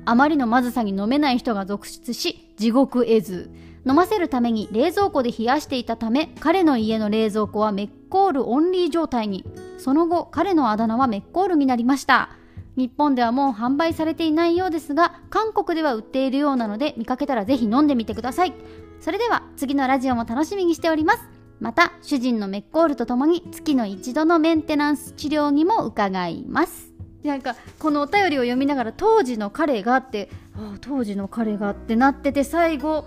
[0.05, 3.51] あまりのまずさに飲めない人が続出し地獄絵図。
[3.85, 9.45] 飲ませるために冷蔵庫で冷やしていたため彼の家の冷蔵庫はメッコールオンリー状態に。
[9.77, 12.29] その後彼のあだ名はメッコールになりました。
[12.77, 18.53] 日本ではもう販売されていないようですが韓国では売っているようなので見かけたらぜひ飲んでみてください。
[18.99, 21.19] それでは次のラジオも楽しみにしております。
[21.59, 26.93] また主人のメッコールとともに月の一度のメンテナンス治療にも伺います。
[27.23, 33.05] なんかこのお便りを読みながら当時の彼がってああ当時の彼がってなってて最後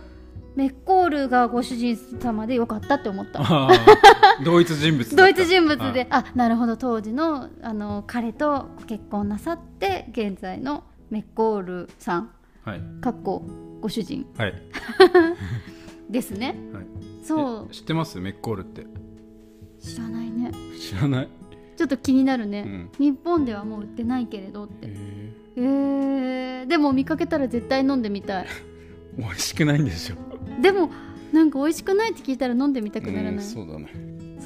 [0.61, 3.40] メッコールがご主人様でよかったって思った。
[4.44, 6.77] 同一人物同一人物であなるほど。
[6.77, 12.31] 当時のあの彼とご結婚なさって現在のメッコールさん。
[12.66, 12.83] あはい。
[13.01, 13.42] かっこ
[13.81, 14.27] ご主人。
[14.37, 14.55] はい、
[16.11, 16.55] ですね。
[16.75, 16.87] はい、
[17.25, 17.68] そう。
[17.70, 18.20] え知ってます？
[18.20, 18.87] メッコールって。
[19.83, 20.53] 知らないね。
[20.79, 21.29] 知らない。
[21.79, 22.90] ちょっと気になるね、うん。
[22.99, 24.88] 日本ではもう売ってないけれどって。
[24.88, 28.44] ええー、でも見かけたら絶対飲んでみたい。
[28.44, 28.49] ー、
[29.16, 30.29] 美味しくないんでしょ
[30.61, 30.90] でも
[31.33, 33.92] なんか美味しくないって聞いたら飲んでみたくならうんない、そそうだね。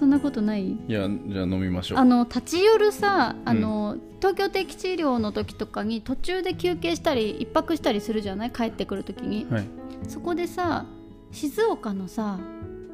[0.05, 0.72] んなことない？
[0.72, 1.98] いやじゃあ飲みましょう。
[1.98, 8.50] あの立ち寄るさあの、東京定期治療の時とかに途中で休憩したり一泊したりするじゃない？
[8.50, 9.46] 帰ってくる時に。
[9.50, 9.64] はい。
[10.09, 10.85] そこでさ
[11.31, 12.38] 静岡のさ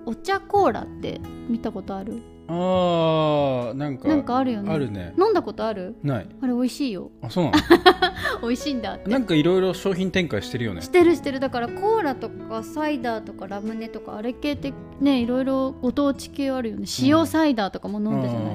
[0.06, 2.22] お茶コーラって見たことある？
[2.52, 4.72] あーなんかなんかあるよね。
[4.72, 5.14] あるね。
[5.16, 5.94] 飲んだことある？
[6.02, 6.26] ない。
[6.40, 7.12] あれ美味しいよ。
[7.22, 7.52] あそうな
[8.42, 10.82] 美味しいんだなんかいろいろ商品展開してるよね。
[10.82, 11.38] してるしてる。
[11.38, 16.86] だからコーラとかサイダーとかラムネとかあれ系ってねいろいろご当地系あるよね。
[17.02, 18.54] 塩サイダーとかも飲んだじゃない、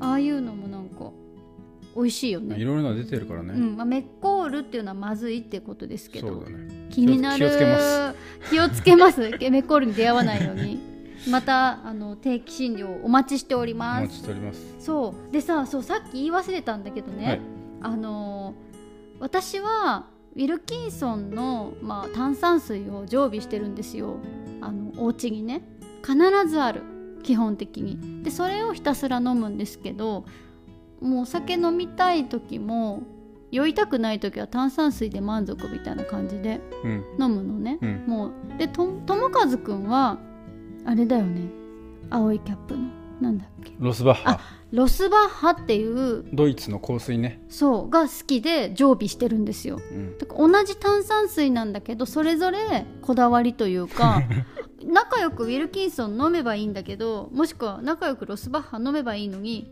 [0.00, 1.10] ああいうのもなんか
[1.94, 3.76] 美味しいよあーいねろいろな出てるからね、うん。
[3.76, 8.14] まあ、メッコールっていうのはまずいってことですけどそうだね気になる気をつけます
[8.50, 10.93] 気をつけますメッコールに出会わないように
[11.30, 14.02] またあの定期診療お待ちしておりおます。
[14.02, 14.74] 待ちしております。
[14.78, 15.32] そう。
[15.32, 17.40] でさそうさっき言い忘れたんだけどね、はい。
[17.82, 18.74] あのー
[19.20, 24.16] 私はウィルキンソンの、まあ、炭酸水を常備してるんですよ。
[24.60, 25.62] あのお家にね。
[26.04, 26.16] 必
[26.48, 26.82] ずある
[27.22, 28.22] 基本的に。
[28.22, 30.24] でそれをひたすら飲むんですけど
[31.00, 33.02] もうお酒飲みたい時も
[33.50, 37.04] 酔いたくない時は炭酸水で満足みたいな感じでうん。
[37.18, 38.04] 飲むのね、うん。
[38.06, 40.18] もうでと友和くんは
[40.84, 41.48] あれだよね。
[42.10, 43.04] 青いキャップの。
[43.20, 43.72] なんだっけ。
[43.78, 44.40] ロスバッハ。
[44.72, 46.24] ロスバッハっていう。
[46.32, 47.90] ドイツの香水ね、そう。
[47.90, 49.80] が好きで常備してるんですよ。
[49.90, 54.22] うん、だから同じ炭酸水なんだけどそれぞれこだわりというか
[54.84, 59.70] 仲良くウィルキンソン飲めばいいんだけどもしくは仲良くロスバッハ飲めばいいのに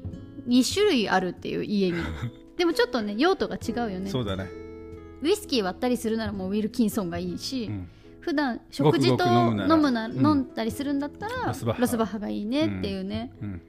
[0.49, 1.99] 2種類あるっていう家に。
[2.57, 4.09] でもちょっとね用途が違うよね。
[4.09, 4.49] そうだね、
[5.23, 7.89] ウイスキー割ったりするならもうウィルキンソンがいいし、うん、
[8.23, 13.63] 普段食事と飲むなら飲んだりするんだったらロスバッハがいいねっていうね、うん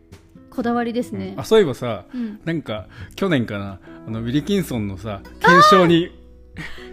[0.54, 1.34] こだわりですね。
[1.36, 6.12] あ、そういえばさうん、なんか去年かなあのウィリキンソンのさ検証に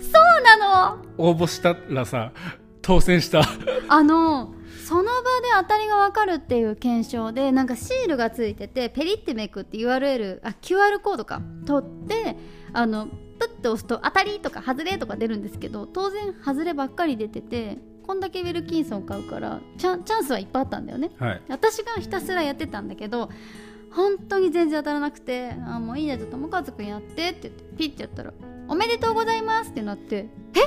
[0.00, 1.04] そうなの！
[1.18, 2.32] 応募したらさ
[2.80, 3.42] 当選した。
[3.88, 4.54] あの
[4.86, 5.16] その場で
[5.60, 12.36] 当たりが分かるっていう検証でなんかシールがついててペリってめくって URL あ QR コードか取って
[12.72, 13.08] あの
[13.40, 21.10] プッて押すと当たりとか外れとか出るんですけど当然外ればっかり出ててこんだけウィルキンソン買うからチャンチャンスはいっぱいあったんだよね。
[21.18, 21.42] はい。
[21.48, 23.30] 私がひたすらやってたんだけど
[23.92, 28.32] 本当に全然当たらなくて「あもういいやじゃあ友和くんやって」って言ってピッてやったら
[28.68, 30.60] 「おめでとうございます」ってなって「え？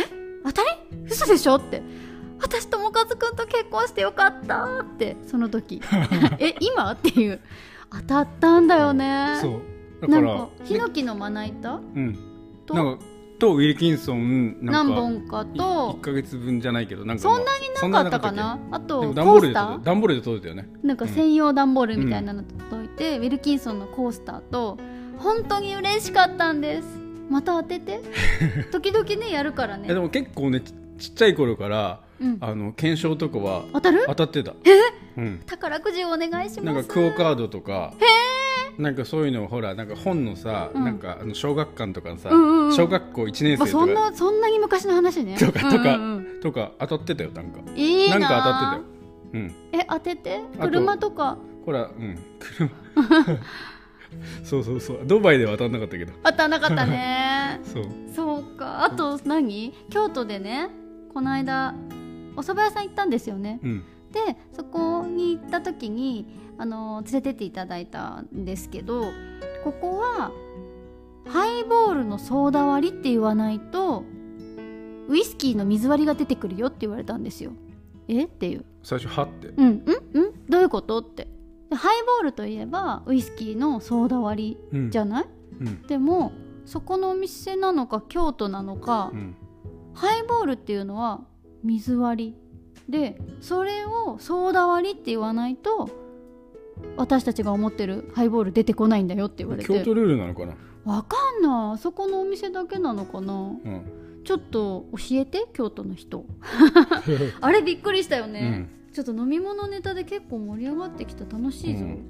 [0.00, 0.04] え？
[0.44, 0.68] 当たり？
[1.10, 1.82] 嘘でしょ?」って
[2.40, 5.80] 「私友和くんと結婚してよかった」ってその時
[6.38, 7.40] 「え今?」っていう。
[7.90, 9.38] 当たったんだよね。
[9.40, 9.62] そう
[10.00, 11.74] だなんからかヒノキのまな板？
[11.74, 12.18] うん。
[12.66, 12.74] と？
[12.74, 13.04] なんか
[13.38, 18.58] とウィルキンソンなんか何本かと？1か月分じゃないけどなんかそんなになかったかな？
[18.72, 20.68] あとコでも段ボールで段ボールで届いたよね。
[20.82, 24.76] なんか専用段ボールみたいなの届いて、ウィルキンソンのコースターと
[25.18, 26.88] 本当に嬉しかったんです。
[27.30, 28.00] また当てて？
[28.72, 29.84] 時々ねやるからね。
[29.88, 34.02] えでも結構ねちちっちゃい頃からうん、あの検証とかは当たる？
[34.08, 34.52] 当たってた。
[35.16, 35.40] うん。
[35.46, 36.62] 宝くじをお願いします。
[36.62, 37.94] なんかクオカードとか
[38.78, 40.84] なんかそういうのをほらなんか本のさ、うん。
[40.84, 42.76] なんかあの小学館とかのさ、うんうんうん。
[42.76, 45.36] 小学校1年まあ、生とか,、そんなそんなに昔の話ね。
[45.36, 46.40] とかとかうんうんうん。
[46.40, 47.60] とか当たってたよなんか。
[47.74, 48.18] いいな。
[48.20, 48.98] なんか当たってたよ。
[49.32, 49.54] うん。
[49.72, 50.40] え当てて？
[50.60, 51.38] 車とか？
[51.66, 52.70] ほらうん車。
[54.44, 55.00] そうそうそう。
[55.04, 56.12] ドバイでは当たんなかったけど。
[56.22, 57.60] 当たんなかったね。
[57.66, 57.84] そう。
[58.14, 58.84] そうか。
[58.84, 59.74] あと何？
[59.90, 60.70] 京都でね
[61.12, 61.74] この間
[62.36, 63.58] お蕎麦屋さん行ったんですよね。
[63.62, 63.84] うん。
[64.12, 66.26] でそこに行った時に
[66.58, 69.04] あの連れてっていただいたんですけど
[69.64, 70.32] ここは
[71.26, 74.04] ハイボールのソーダ割りって言わないと
[75.08, 77.52] ウイスキーの水割りが出てくるよって言われたんですよ。
[78.08, 78.24] え？
[78.24, 78.64] っていう。
[78.82, 79.48] 最初はって。
[79.48, 80.46] うんうんうん。
[80.48, 81.28] どういうことって。
[81.70, 84.86] でハイボールといえばウイスキーのソーダ割うん。
[84.86, 85.24] りじゃない、
[85.60, 85.82] うん。
[85.86, 86.32] でも
[86.66, 89.36] そこのお店なのか京都なのか、うん。
[89.94, 91.20] ハイボールっていうのは
[91.62, 92.36] 水割り。
[92.88, 95.90] でそれをソーダ割りって言わないと
[96.96, 99.68] 私たちが思ってるハイボール出てこないんだよって言われて。
[99.68, 100.54] 京都ルールなのかな？
[100.84, 101.74] わかんない。
[101.74, 103.34] あそこのお店だけなのかな？
[103.34, 103.82] うん。
[104.24, 106.24] ちょっと教えて京都の人。
[107.40, 111.24] あれびっくりしたよね、ちょっと飲み物ネタで結構盛り上がってきた。
[111.24, 112.06] 楽しいぞ、うん。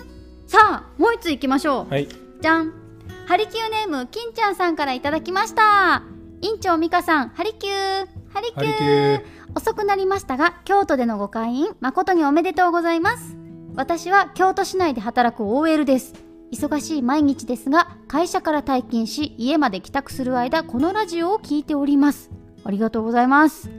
[0.46, 2.08] さあもう一ついきましょう、はい。
[2.40, 2.72] じゃん。
[3.26, 6.02] ハリキューネーム金ちゃんさんからいただきました。
[6.40, 8.06] 院長美香さんハリキュー。
[8.30, 9.22] ハリキュー。
[9.54, 13.37] 遅くなりましたが京都でのご会員誠におめでとうございます
[13.78, 16.12] 私は京都市内で働く OL です。
[16.50, 22.32] 忙しい毎日ですが会社から退勤し家まで帰宅する間このラジオを聞いております。
[22.64, 23.70] ありがとうございます。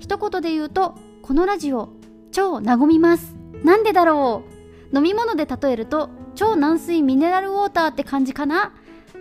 [0.00, 1.90] 一言で言うとこのラジオ
[2.30, 3.36] 超和みます。
[3.62, 4.42] なんでだろ
[4.90, 4.96] う。
[4.96, 8.72] 飲み物で例えると超軟水ミネラルウォーターって感じかな。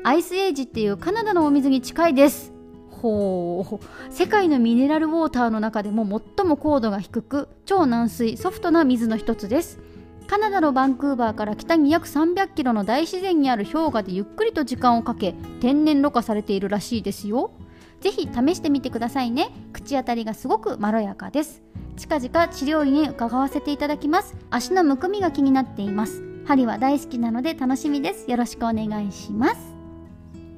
[0.05, 2.53] アイスエイジっていうカナダのお水に近いです。
[2.89, 4.13] ほう。
[4.13, 6.05] 世界のミネラルウォーターの中でも
[6.37, 9.90] 最も高度が低く超軟水ソフトな水の一つです。
[10.31, 17.51] カナダのバンクーバーから北に約300キロの大自然にある氷河でゆっくりと時間をかけ天然ろ過されているらしいですよ。
[17.99, 19.49] ぜひ試してみてくださいね。
[19.73, 21.61] 口当たりがすごくまろやかです。
[21.97, 24.37] 近々治療院へ伺わせていただきます。
[24.49, 26.23] 足のむくみが気になっています。
[26.47, 28.31] 針は大好きなので楽しみです。
[28.31, 29.57] よろしくお願いします。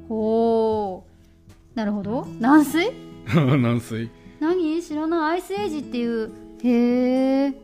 [0.08, 1.04] ほ
[1.74, 1.76] う。
[1.76, 2.28] なるほど。
[2.40, 2.92] 軟水？
[3.34, 4.12] 軟水。
[4.40, 4.84] 何？
[4.84, 5.32] 知らない。
[5.32, 6.32] アイスエイジっていう。
[6.62, 7.63] へえ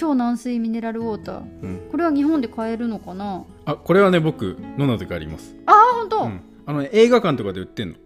[0.00, 1.42] 超軟水ミネラルウォーター。
[1.62, 1.88] うん。
[1.90, 3.44] これは日本で買えるのかな？
[3.66, 5.54] あこれはね僕飲んだ時あります。
[5.66, 6.40] あ本当、うん。
[6.64, 7.94] あのね映画館とかで売ってんの。
[7.94, 7.98] へ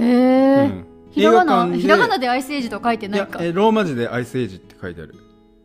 [0.00, 0.86] え、うん。
[1.10, 3.42] ひらがなひらがなでアイスエイジとは書いてないか。
[3.42, 5.16] えローマ字でアイスエイジって書いてある。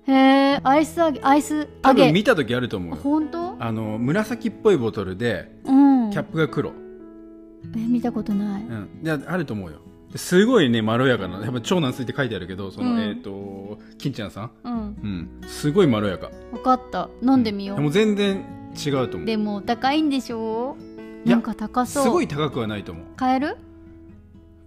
[0.08, 0.13] へ
[0.56, 2.96] えアイス揚げアイス多分見た時あると思うよ。
[3.04, 3.56] 本当？
[3.60, 6.10] あの紫っぽいボトルでうん。
[6.10, 6.74] キャップが黒、え
[7.78, 9.78] 見たことない、うん、いやあると思うよ。
[9.78, 13.00] ですごいねまろやかなやっぱ超軟水って書いてあるけどその、うん。
[13.00, 14.74] えっ、と金ちゃんさん、うん。
[14.74, 16.32] うん、すごいまろやか。
[16.52, 17.10] 分かった。
[17.22, 18.43] 飲んでみよう、でも全然
[18.76, 19.26] 違うと思う。
[19.26, 20.78] でも高いんでしょ
[21.26, 22.04] いやなんか高そう。
[22.04, 23.06] すごい高くはないと思う。
[23.15, 23.58] 買える？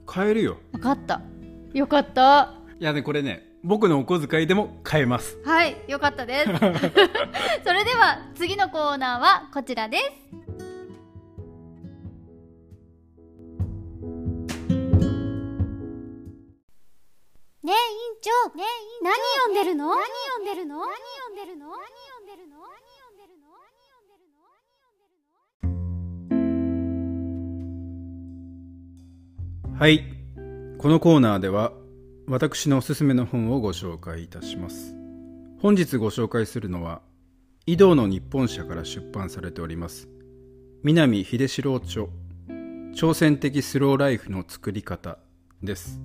[0.07, 0.59] 買えるよ。
[0.73, 1.21] 分かった。
[1.73, 2.55] よかった。
[2.79, 5.39] いやねこれね僕のお小遣いでも買えます。
[5.45, 6.47] はいよかったです。
[7.65, 10.42] それでは次のコーナーはこちらです
[17.65, 18.31] ねえ委員長。
[18.59, 18.67] ねえ
[19.05, 19.87] 何読んでるの？
[19.89, 20.79] 何読んでるの？
[20.79, 21.77] 何読んでるの何
[22.09, 22.67] 読んでるの何
[23.87, 24.27] 読んでる
[29.71, 30.03] のはい。
[30.79, 31.73] このコーナーでは
[32.27, 34.97] 私のおすすめの本をご紹介いたします。
[35.61, 37.01] 本日ご紹介するのは
[37.67, 40.09] 井戸の日本社から出版されております
[40.83, 42.07] 南秀志郎著
[42.97, 45.19] 挑戦的スローライフの作り方
[45.63, 46.01] です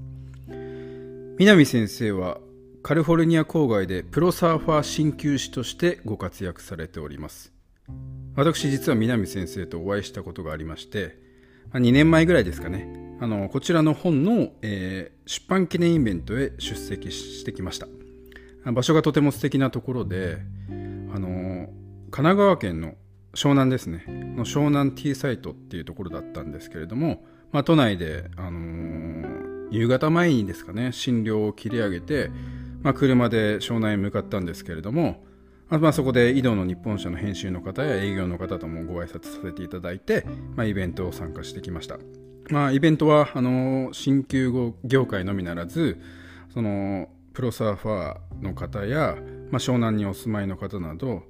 [1.39, 2.39] 南先生は
[2.81, 7.53] カリフォルニア郊外でプロサーファー鍼灸師としてご活躍されております。
[8.35, 11.19] 私実は南先生とお会いしたことがありまして
[11.73, 12.87] 2年前ぐらいですかね。
[13.21, 17.87] あのこちらの本の、えー出版記念イベントへ出席してきました。
[18.71, 20.37] 場所がとても素敵なところで
[20.69, 21.67] あの
[22.09, 22.95] 神奈川県の
[23.35, 24.05] 湘南ですね。
[24.07, 32.29] の湘南 T サイトっていうところだったんですけれども、まあ、都内で、あのー夕方前にですかね診療を切り上げて、
[32.81, 35.23] まあ、車で湘南へ向かったんですけれども
[35.69, 40.25] まあ、そこで井戸の日本社の編集の方や営業の方ともご挨拶させていただいて、
[40.55, 41.97] まあ、イベントを参加してきました。
[42.49, 45.99] まあ、イベントは、あの、鍼灸業界のみならず、
[46.53, 49.17] その、プロサーファーの方や、
[49.51, 51.23] まあ、湘南にお住まいの方など、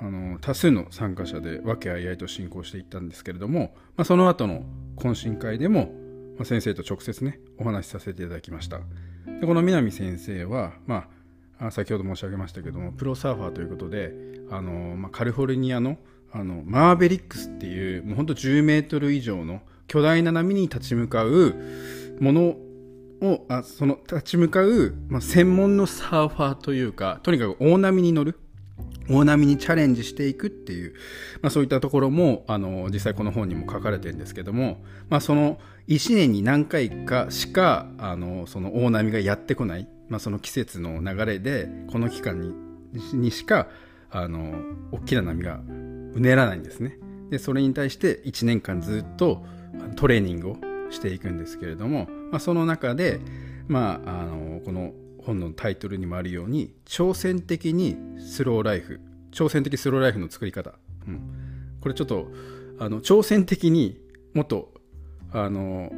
[0.00, 4.64] あの、多数の参加者で和気あいあいと進行していったんですけれども、まあ、その後の
[4.96, 5.92] 懇親会でも、
[6.38, 8.80] まあ、先生と直接ね、お話しさせていただきました。
[9.40, 11.08] でこの南先生は、ま
[11.60, 14.12] あ、先ほど申し上げましたけどもプロサーファーということで
[14.50, 15.98] あの、まあ、カリフォルニアの
[16.30, 21.54] あのマーベリックスっていうもうほんと10メートル以上の巨大な波に立ち向かう
[22.20, 22.56] もの
[23.22, 28.38] をあその立ち向かう、まあ、専門のサーファーというかとにかく大波に乗る
[29.08, 30.92] 大波にチャレンジしていくっていう、
[31.40, 35.58] まあ、そういったところもあの実際この本にも書かれてるんですけども、まあ、その
[35.88, 42.52] 1年に何回かしかあのその大波がやってこない、まあ、その季節の流れでこの期間に
[43.12, 43.68] にしか
[44.10, 44.54] あの
[44.92, 45.60] 大きな波が
[46.14, 46.98] うねらないんですね。
[47.30, 49.44] でそれに対して1年間ずっと
[49.96, 50.56] トレーニングを
[50.90, 53.20] していくんですけれども、まあ、その中で、
[53.66, 60.72] まあ、あのこの本のタイトルにもあるように挑戦的にスローライフ挑戦的スローライフの作り方、
[61.06, 61.20] うん、
[61.82, 62.28] これちょっと
[62.78, 64.00] あの挑戦的に
[64.32, 64.72] もっと
[65.32, 65.90] あの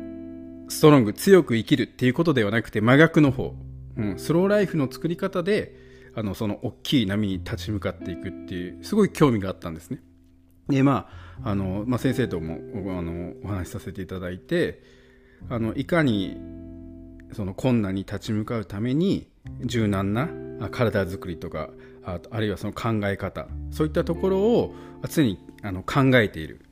[0.69, 3.55] ストロング強く生きるっていうことではなくて真逆の方、
[3.97, 5.75] うん、スローライフの作り方で
[6.15, 10.01] あのその大きい波に立ち向かっていくっていうすごい興味があったんですね。
[10.69, 11.09] でま
[11.43, 12.59] ああの、まあ、先生とも
[12.99, 14.83] あのお話しさせていただいて
[15.49, 16.37] あのいかに
[17.33, 19.29] その困難に立ち向かうために
[19.65, 20.29] 柔軟な
[20.71, 21.71] 体づくりとか
[22.05, 24.75] あるいはその考え方そういったところを
[25.09, 26.67] 常にあの考えている。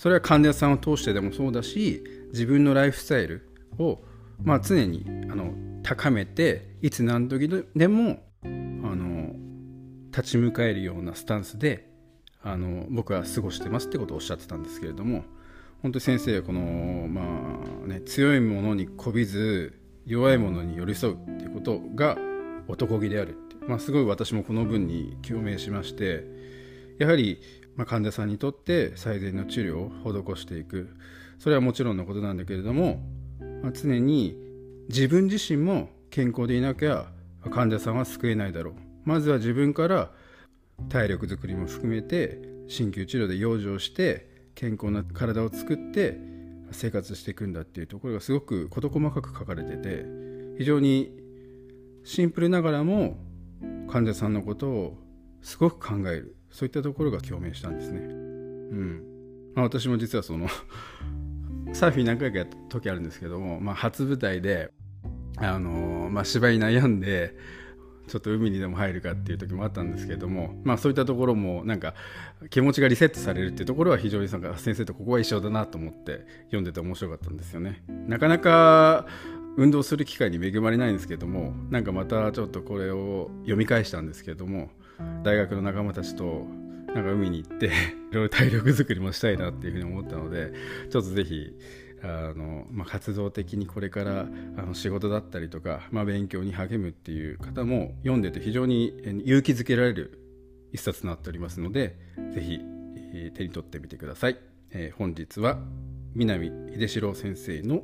[0.00, 3.46] それは患者さんを通してでもそうだし自分のライフスタイル
[3.78, 3.98] を、
[4.42, 9.34] まあ、常にあの高めていつ何時でもあの
[10.06, 11.90] 立ち向かえるようなスタンスで
[12.42, 15.22] あの僕は過ごしてますってことをおっしゃってたんですけれども
[15.82, 17.20] 本当に先生この、ま
[17.84, 22.16] あね、強いものにこびず弱いものに寄り添うっていうことが
[22.68, 26.24] 男気であるってまあ、すごい私もこの文に共鳴しまして
[27.00, 27.40] やはり、
[27.76, 29.90] まあ、患者さんにとって最善の治療を
[30.34, 30.90] 施していく。
[31.38, 33.02] それはもちろんのことなんだけれども、
[33.62, 34.36] まあ、常に
[34.88, 37.06] 自分自身も健康でいなきゃ
[37.50, 38.74] 患者さんは救えないだろう。
[39.04, 40.12] まずは自分から
[40.88, 46.18] 体力づくりも含めて鍼灸治療で養生して健康な体を作って
[46.72, 50.04] 生活していくんだっていうところがすごく事細かく書かれてて
[50.58, 51.10] 非常に
[52.04, 53.16] シンプルながらも
[53.88, 54.98] 患者さんのことを
[55.42, 56.36] すごく考える。
[56.50, 58.00] そういったところが共鳴したんですね。
[58.00, 59.02] うん
[59.54, 60.48] まあ、私も実はその
[61.72, 64.72] サーフィン何回かやった時あるんですけども、まあ、初舞台で、
[65.36, 67.36] あのー、まあ、芝居悩んで
[68.10, 71.94] ちょっと海にでも入るかっていう時もあったんですけども、まあ、そういったところもなんか
[72.50, 77.84] 気持ちがリセットされるっていうところは非常になんか先生とここは一緒だなと思って読んでて面白かったんですよね。
[78.08, 79.06] なかなか
[79.56, 84.70] 運動する機会に恵まれないんですけどもなんかまたちょっとこれを読み返したんですけども
[85.22, 86.46] 大学の仲間たちと
[86.94, 87.70] なんか海に行ってい
[88.12, 90.52] ろいろ体力づくりもしたいなっていうふうに思ったので
[90.90, 91.56] ちょっとぜひ
[92.02, 94.26] あの、まあ、活動的にこれから
[94.56, 98.88] あの仕事だったりとか、まあ、勉強に励むっていう方も読んでて非常に
[99.24, 100.18] 勇気づけられる
[100.72, 101.96] 一冊となっておりますので
[102.32, 102.60] ぜひ
[103.34, 104.38] 手に取ってみてください、
[104.70, 105.58] えー、本日は
[106.14, 107.82] 南秀志郎先生の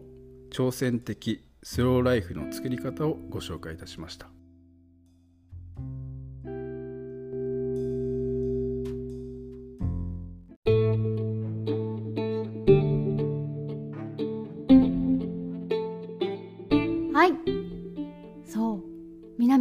[0.51, 4.36] 挑戦的スローライフの作り方をご紹介いたしました。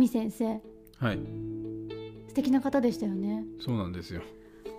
[0.06, 0.62] 南先生。
[0.98, 1.20] はい。
[2.28, 3.46] 素敵な方でしたよね。
[3.60, 4.22] そうなんですよ。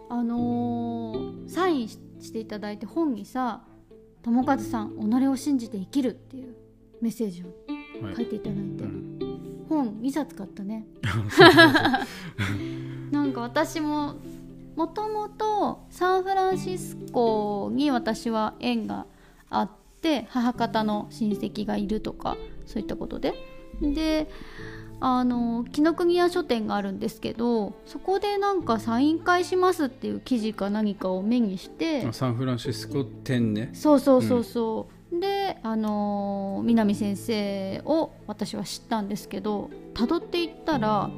[0.08, 3.64] あのー、サインしていただいて本にさ
[4.22, 6.54] 「友和さん己を信じて生きる」っていう
[7.00, 7.46] メッセージを
[8.14, 10.86] 書いていただいて、はいうん、本2冊買ったね。
[13.10, 14.14] なんか私も
[14.76, 19.06] もともとサンフランシスコに私は縁が
[19.50, 19.70] あっ
[20.00, 23.34] て母方の親戚がいるとかそういったことで。
[23.80, 24.28] で
[24.98, 33.70] あの紀ノ国屋書店があるんですけどそこでなんかサイン会しますっていう記事か何かを目にしてサンフランシスコ店ね。
[33.74, 41.10] そうそうそうそう、で、あのー、南先生を私は知ったんですけどたどっていったら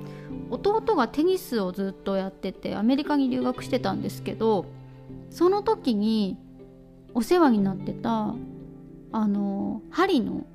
[0.51, 4.67] 弟がテニスをずっとやっててアメリカに留学してたんですけど
[5.31, 6.37] その時に
[7.15, 8.35] お世話になってた、
[9.13, 10.47] あのー、針の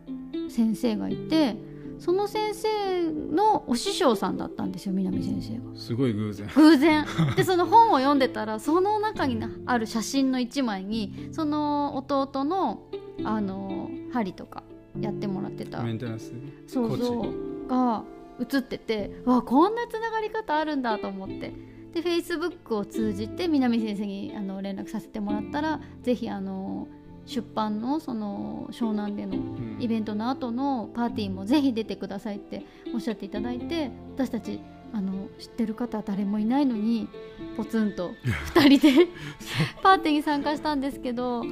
[0.49, 1.55] 先生がいて
[1.99, 5.79] その先生のお師匠さんだったんですよ南先生が。
[5.79, 6.47] すごい偶然。
[6.55, 7.05] 偶然。
[7.35, 12.83] でその本を読んでたらその中にある写真の一枚にその弟の
[13.23, 14.63] あの針とか
[14.99, 15.81] やってもらってた。
[15.81, 16.33] メンテナンス？
[16.67, 17.67] そうそう。
[17.67, 18.03] が
[18.39, 21.53] 映っててわこんなつながり方あるんだと思って。
[21.93, 26.87] でフェイスブックを通じて南先生にあの連絡させてもらったらぜひあの
[27.25, 29.35] 出版のその湘南での
[29.79, 34.59] イベントの後のパーティーもぜひ出てくださいっておっしゃっていただいて私たち
[34.91, 37.07] あの知ってる方は誰もいないのに
[37.57, 38.11] ポツンと
[38.53, 39.07] 2人で
[39.81, 41.43] パーティーに参加したんですけど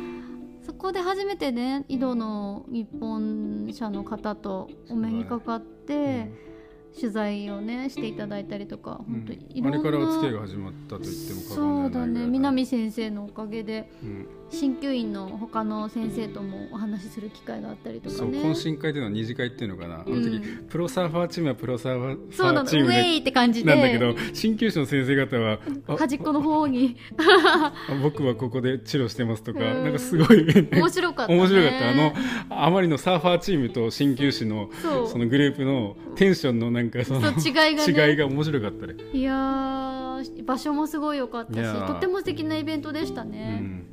[0.61, 6.51] そこで初めてね井戸の日本社の方とお目にかかって。
[6.93, 9.13] 取材をねしていただいたりとか、うん。
[9.13, 12.19] 本当いろんなあれからお付き合いが始まったと言っても過そう言ではないぐらい。
[12.19, 12.27] だね。
[12.27, 18.39] 南先生のおかげでうん鍼灸院の他の先生ともお話しする機会があったりとかね。
[18.39, 19.95] 懇親会っていうのは二次会っていうのかな。
[19.95, 22.61] あの時、うんプロサーファーチームはプロサーファーそうなの。
[22.63, 23.69] ウチームでェイって感じで。
[23.69, 26.97] なんだけど鍼灸師の先生方はあ端っこの方に。
[27.17, 29.83] あ僕はここで治療してますとか、うん。
[29.83, 30.45] なんかすごい。
[30.71, 31.89] 面白かった、ね、面白かった。
[31.89, 32.13] あの
[32.49, 34.69] あまりのサーファーチームと鍼灸師の
[35.07, 38.09] そのグループのテンションのなんかその違いがね。
[38.09, 43.85] 違いが面白かったね、いやー場所もすごい良かったしとっても素敵なイベントでしたうね、ん、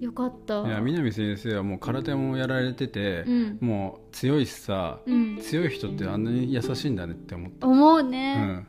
[0.00, 0.66] よかった。
[0.66, 3.58] いや南先生はもう空手もやられてて、うん。
[3.60, 5.38] もう強いしさ、うん。
[5.40, 8.68] 強い人ってあんなに優しいんだねって思った、思ううね、ん、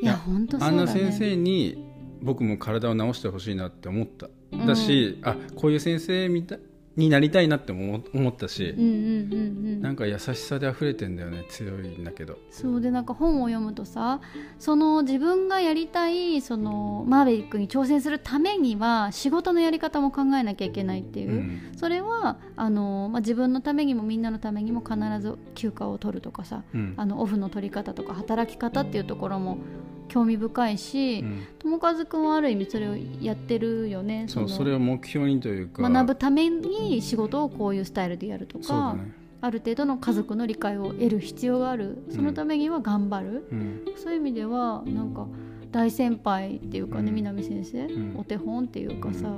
[0.00, 0.78] いや本当そうだね。
[0.80, 1.84] あんな先生に
[2.22, 4.66] 僕も体を治してほしいなって思った、うん。
[4.66, 6.60] だしあこういう先生みたい
[6.96, 9.46] になりたいなって思思ったし、うんうんうんう
[9.78, 9.82] ん。
[9.82, 12.38] なんか優しさで溢れてんだよね強いんだけど。
[12.50, 14.20] そうでなんか本を読むとさ
[14.58, 21.72] その自分がやりたいそのマーベリックに挑戦するためには仕事のやり方も考えなきゃいけないっていう、うん。
[21.76, 26.94] それはあの、まあ、自分のためにもみんなのためにも必ず休暇を取るとかさうん。
[26.96, 29.58] あのオフの取り方とか働き方っていうところも
[30.06, 31.46] 興味深いしうん。
[31.58, 34.28] 友和君はある意味それをやってるよねの。
[34.28, 42.02] そうそれを目標にというか学ぶために仕事をこういうスタイルでやるとか、ね、ある程度の家族の理解を得る必要がある。
[42.10, 43.84] そのためには頑張る、うん。
[43.96, 45.26] そういう意味ではなんか
[45.70, 47.14] 大先輩っていうかね、うん。
[47.16, 48.16] 南先生、ん。
[48.16, 49.28] お手本っていうかさ、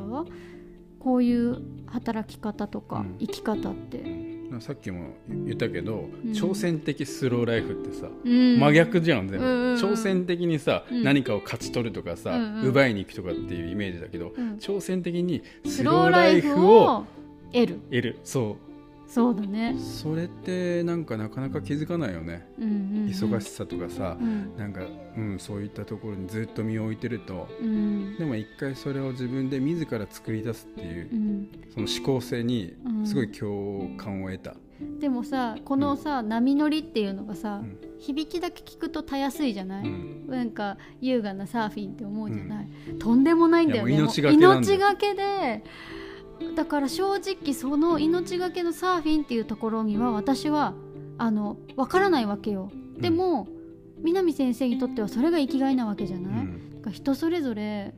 [1.00, 3.16] こういう働き方とかうん。
[3.18, 6.30] 生き方って、さっきも言ったけど、うん。
[6.30, 8.60] 挑戦的スローライフってさ、うん。
[8.60, 9.82] 真逆じゃん全部、うんうんうん。
[9.82, 11.02] 挑戦的にさ、うん。
[11.02, 12.68] 何かを勝ち取るとかさ、うんうん。
[12.68, 14.56] 奪いに行くとかっていうイメージだけど、うん。
[14.58, 17.06] 挑戦的にスローライフを
[17.52, 18.56] フを得る得るそ
[19.08, 19.72] そうだね。
[19.76, 24.56] う、それってなんかなかなか気づかないよね、うんうんうん、忙しさとかさう、ん。
[24.56, 24.80] なんか、
[25.16, 27.46] うん、そういったところにずっと身を置いてると。
[27.60, 28.16] うん。
[28.18, 33.06] でも一回それを自分で自ら作り出すっていうう、ん、その思考性にうん。
[33.06, 34.56] すごい共感を得た、
[34.98, 37.78] でもさこのさ、波乗りっていうのがさ、うん。
[38.00, 40.26] 響きだけ聞くとたやすいじゃない、うん。
[40.26, 42.68] なんか優雅なサーフィンって思うじゃない、
[42.98, 43.92] とんでもないんだよね。
[43.92, 44.76] いやもう命がけなんだよ。
[44.76, 45.62] 命がけで
[46.54, 50.74] だから正直その命がけのサーフィンっていうところには私は
[51.18, 52.70] あの分からないわけよ。
[52.98, 53.48] でも、
[53.98, 56.74] 南先生にとってはそれが生きがいなわけじゃうない、ん。
[56.76, 57.94] だから人それぞれ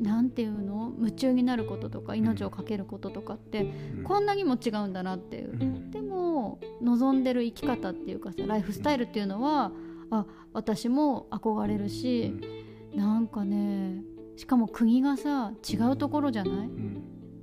[0.00, 0.92] なんていうの？
[0.98, 3.62] 夢中になることとか命を懸けることとかって、
[3.98, 4.04] うん。
[4.04, 5.90] こんなにも違うんだなっていう、うん。
[5.90, 9.72] でも望んでる生き方っていうかさライフスタイルっていうのは、
[10.10, 12.34] あ私も憧れるし、
[12.94, 14.02] なんかね
[14.36, 16.54] しかも国がさ違うところじゃない？
[16.54, 17.02] うん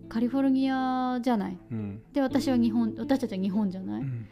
[0.09, 1.57] カリフォルニアじゃない。
[1.71, 2.01] うん。
[2.11, 4.27] で私は日本私たちは日本じゃない、うん。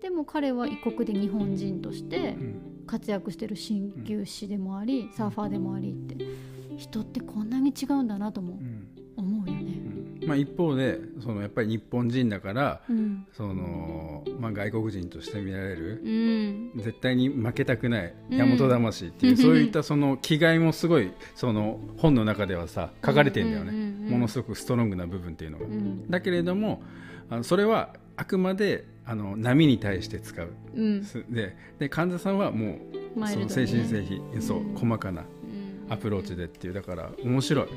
[0.00, 2.84] でも彼は異国で日本人としてうん。
[2.86, 6.16] 活躍してる鍼灸師でもありサーファーでもありって。
[6.76, 8.56] 人ってこんなに違うんだなと思う。
[10.26, 16.72] まあ、一方でそのやっぱり日本人だからうん、その、まあ、外国人として見られるうん。
[16.76, 18.56] 絶対に負けたくないうん。
[18.58, 26.10] 大和魂っていう、そういったその気概もすごいその本の中ではさ書かれてんだよね、ものすごくストロングな部分っていうのが、うん。
[26.10, 26.82] だけれども
[27.30, 30.50] あのそれはあくまであの波に対して使う。
[30.74, 31.04] うん。
[31.04, 32.78] すでで患者さんはも
[33.16, 34.74] うマイその精神性非そううん。
[34.74, 35.92] 細かなうん。
[35.92, 36.74] アプローチでっていう。
[36.74, 37.68] だから面白い、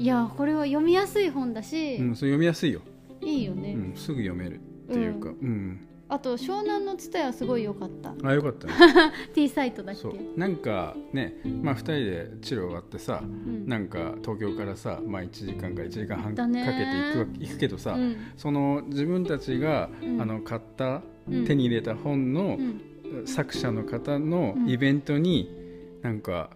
[0.00, 2.80] いやこれは読みやすい本だし、うん、それ読みやすいよ、
[3.20, 5.86] いいよね、うん、すぐ読めるっていうか、うん。
[6.08, 8.14] あと湘南の蔦屋すごい良かった。
[8.24, 8.72] あよかったね。
[9.34, 10.00] T サイトだっけ？
[10.00, 10.14] そう。
[10.36, 13.68] なんかね、まあ、2人で治療終わってさ、ん。
[13.68, 18.16] なんか東京からさ、まあ、1時間か1時間半かけて行くわ行くけどさ、うん。
[18.36, 20.20] その自分たちが、うん。
[20.20, 21.44] あの買った、うん。
[21.46, 23.26] 手に入れた本のうん。
[23.26, 24.68] 作者の方のうん。
[24.68, 25.48] イベントに
[26.02, 26.50] なんか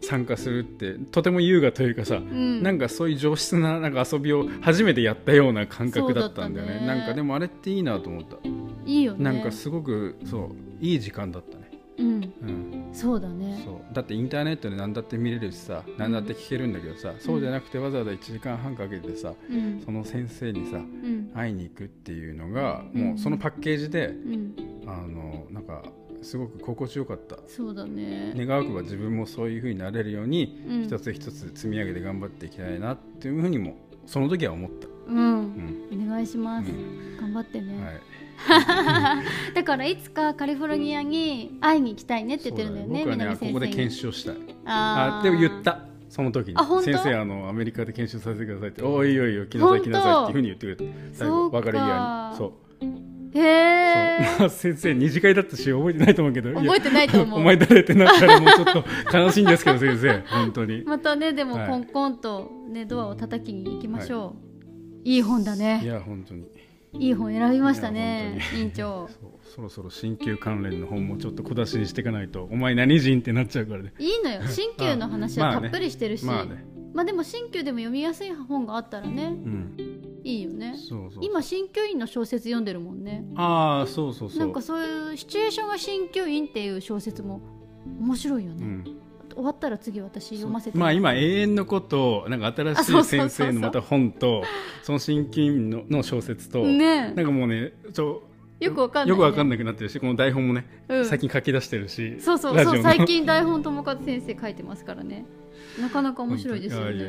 [0.00, 2.62] 参加するってとても優雅というかさ、うん。
[2.62, 6.80] なんかそういう上質ななんか遊びを初めてやったような感覚だったんだよね。
[6.80, 6.86] ね。
[6.86, 8.36] なんかでもあれっていいなと思った、
[8.86, 9.24] いいよね。
[9.24, 12.06] なんかすごくそういい時間だったね、うん。
[12.06, 13.62] うん、そうだね。
[13.64, 13.94] そう。
[13.94, 19.82] だってインターネットで何だって見れるしさ何だって聞けるんだけどさ、そうじゃなくてわざわざ1時間半かけてさうん。
[19.84, 21.30] その先生にさうん。
[21.34, 23.02] 会いに行くっていうのが、うん。
[23.02, 24.54] もうそのパッケージでうん。
[24.86, 25.82] あのなんか
[26.22, 27.38] すごく心地よかった。
[27.46, 28.32] そうだね。
[28.36, 30.84] 願わくば自分もそういう風になれるように、うん。
[30.84, 35.18] 一つ一つ積み上げて頑張っていきたいなっていうふうにもその時は思った、うん、
[35.90, 36.04] うん。
[36.04, 38.00] お願いします、う頑張ってね、
[38.38, 39.20] は
[39.52, 44.36] い、 だからいつかカリフォルニアに会いに行きたいねって言ってるんだよね僕はねここで研修をしたい。
[44.64, 45.20] あー。
[45.20, 45.86] あでも言った。
[46.08, 46.82] その時に。
[46.82, 48.82] 先生あのアメリカで研修させてくださいって。
[48.82, 50.94] おいいよいいよ来なさい来なさいっていうふうに言ってくれた。
[51.12, 52.36] 最後別れ際に。
[52.36, 52.69] そう
[53.32, 56.52] へえまあ先生二次会だったし覚えてないと思うけど。
[56.52, 57.40] 覚えてないと思う。
[57.40, 60.20] お前誰ってなったらもうちょっと悲しいんですけど先生。
[60.26, 60.82] 本当に。
[60.86, 61.68] またねでもはい。
[61.68, 64.36] コンコンとねドアを叩きに行きましょ
[65.04, 66.46] う、い、い本だいねや本当に。
[66.94, 68.60] いい本選びましたいねや本当に。
[68.60, 69.08] 委員長。
[69.54, 73.92] そろそろ鍼灸関連の本もちょっと小出しにしていかないとお前何人ってなっちゃうからね。
[73.98, 74.40] いいのよ。
[74.42, 76.44] 鍼灸の話はたっぷりしてるし、ま あ
[76.92, 77.12] まあね。
[77.12, 79.26] でも鍼灸でも読みやすい本があったらね。
[79.26, 79.89] うん
[80.30, 80.74] いいよね。
[80.76, 83.24] そうそう今鍼灸院の小説読んでるもんね。
[83.36, 84.38] ああそうそうそう。
[84.38, 87.40] なんかそういうシチュエーションが鍼灸院っていう小説も
[88.00, 88.84] 面白いよね、うん。
[89.34, 90.78] 終わったら次私読ませて。
[90.78, 94.42] まあ今永遠のことなんかあ新しそうそうそうい先生のまた本と
[94.82, 98.22] その鍼灸院のの小説と、ねなんかもうねちょ
[98.60, 102.62] よくわかんない、ね、よくわかんなくなってるしこの台本もね、うん最近書き出してるしそうそう。
[102.62, 105.24] そう最近台本友和先生書いてますからね。
[105.80, 107.04] なかなか面白いですよね。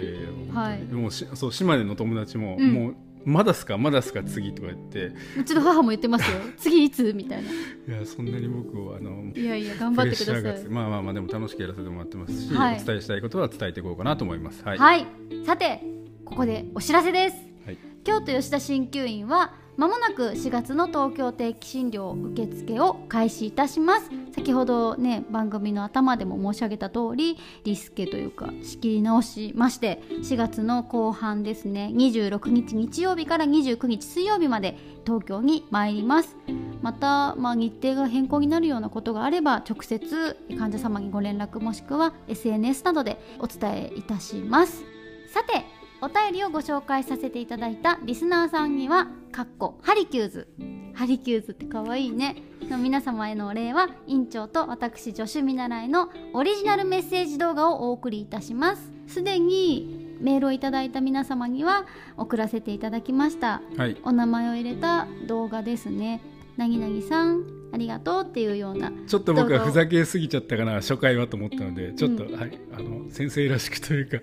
[0.53, 0.83] はい。
[0.83, 2.73] もうしそう島根の友達も、うん。
[2.73, 2.95] もう
[3.25, 3.77] まだっすか？
[3.77, 4.23] まだっすか？
[4.23, 5.11] 次とか言って。
[5.39, 6.37] うちの母も言ってますよ。
[6.57, 7.13] 次いつ？
[7.13, 7.49] みたいな。
[7.49, 10.69] いやそんなに僕をあのいやいや頑張ってください。
[10.69, 12.81] まあまあまあでも楽しくやらせてもらってますし、はい。
[12.81, 14.63] お伝えしたいことは伝えていこうかなと思います。
[14.63, 15.05] はい、はい、
[15.45, 15.83] さて
[16.25, 17.35] ここでお知らせです。
[17.65, 17.77] はい。
[18.03, 24.09] 京都吉田鍼灸院はまもなく4月の東京定期診療受付を開始いたします。
[24.35, 36.37] 先ほどね番組の頭でも申し上げた通りリスケというか仕切り直しまして4月の後半ですね26日日曜日から29日水曜日まで東京に参ります。
[36.81, 44.83] また、まあ、日程が変更になるようなことがあれば直接患者様にご連絡もしくは SNS などでお伝えいたします。
[45.31, 45.63] さて
[46.03, 50.47] お便りをご紹介させていただいたリスナーさんにはかっこハリキューズ。
[50.95, 52.37] ハリキューズってかわいいね。
[52.71, 58.91] の皆様へのお礼は院長と私助手見習いのオリジナルメッセージ動画をお送りいたします。
[59.05, 61.85] すでにメールをいただいた皆様には
[62.17, 63.61] 送らせていただきました。
[63.77, 63.97] はい。
[64.03, 66.21] お名前を入れた動画ですね。
[66.57, 68.91] なぎなぎさんありがとうっていうような。
[69.05, 70.73] ちょっと僕はふざけすぎちゃったかな。
[70.75, 72.59] 初回はと思ったのでちょっと、うはい。
[72.73, 74.17] あの先生らしくというか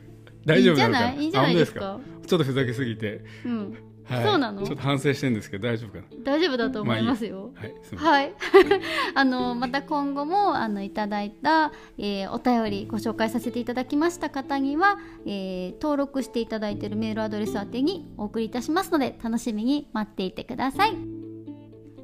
[0.48, 1.12] 大丈夫なのかな？
[1.12, 1.52] いいんじゃない？
[1.52, 2.00] いいんじゃないですか？
[2.26, 3.78] ちょっとふざけすぎて、うん。
[4.08, 4.62] はい、そうなの？
[4.62, 6.04] ちょっと反省してるんですけど大丈夫かな？
[6.24, 8.10] 大丈夫だと思いますよ、はいすみません。
[8.10, 8.32] はい、
[9.14, 20.94] あのまた今後もあのいただいた、えーお便りご紹介させていただきました方には、えー登録していただいているメールアドレス宛てにお送りいたしますので楽しみに待っていてください。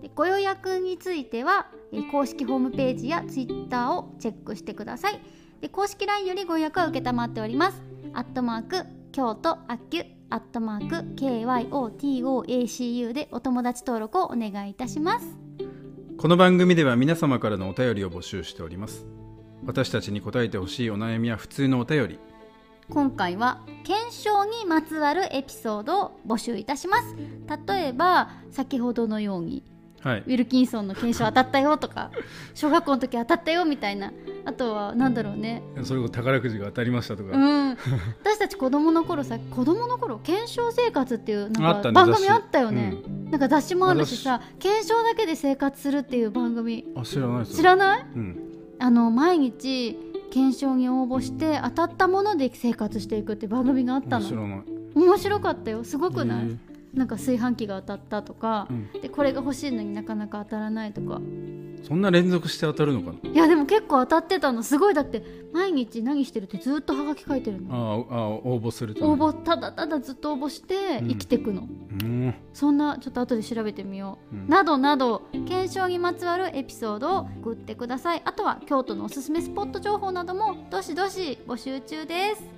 [0.02, 5.18] でご予約については、えー公式ホームページやツイッターをチェックしてください
[5.64, 7.82] で公式 LINE よりご予約は承っております。
[8.12, 15.26] アットマーク京都アキュアットマーク KYOTOACU でお友達登録をお願いいたします。
[16.18, 19.06] この番組では皆様からのお便りを募集しております。
[19.64, 22.18] 私たちに答えてほしいお悩みや普通のお便り。
[22.90, 27.16] 今回は検証にまつわるエピソードを募集いたします。
[27.66, 29.64] 例えば先ほどのように
[30.04, 30.18] はい。
[30.20, 32.10] ウィルキンソンの検証当たったよとか
[32.54, 34.12] 小学校の時当たったよみたいな。
[34.44, 35.62] あとはなんだろうね。
[35.84, 37.70] それこそ宝くじが当たりましたとか、うん。
[37.70, 42.94] 私たち子供の頃さ子供の頃検証生活っていうあなんか番組あったよね、
[43.30, 46.84] なんか雑誌もあるしさ検証だけで生活するっていう番組。
[46.94, 48.06] あ知らない知らない？
[48.14, 48.36] うん。
[48.78, 49.98] あの毎日
[50.30, 54.62] 検証に応募して当たったもので生活していくって番組があったの。
[54.94, 55.82] 面白かったよ。
[55.84, 56.56] すごくない、へ
[56.94, 59.02] なんか炊飯器が当たったとかえ、うん。
[59.02, 61.20] でこれが欲しいのになかなか当たらないとか。
[61.86, 63.30] そんな連続して当たるのかな？
[63.30, 64.62] いやでも結構当たってたの。
[64.62, 64.94] すごい。
[64.94, 65.22] だって
[65.52, 68.06] 毎日何してるってずっとハガキ書いてるの。
[68.10, 71.08] ああ応募すると応募ただただずっと応募してうん。
[71.08, 71.68] 生きてくの、
[72.02, 72.34] うん。
[72.54, 74.48] そんなちょっと後で調べてみよう、うん。
[74.48, 78.22] などなど検証にまつわるエピソードを送ってください。
[78.24, 82.53] あとは京都のおすすめスポット情報などもどしどし募集中です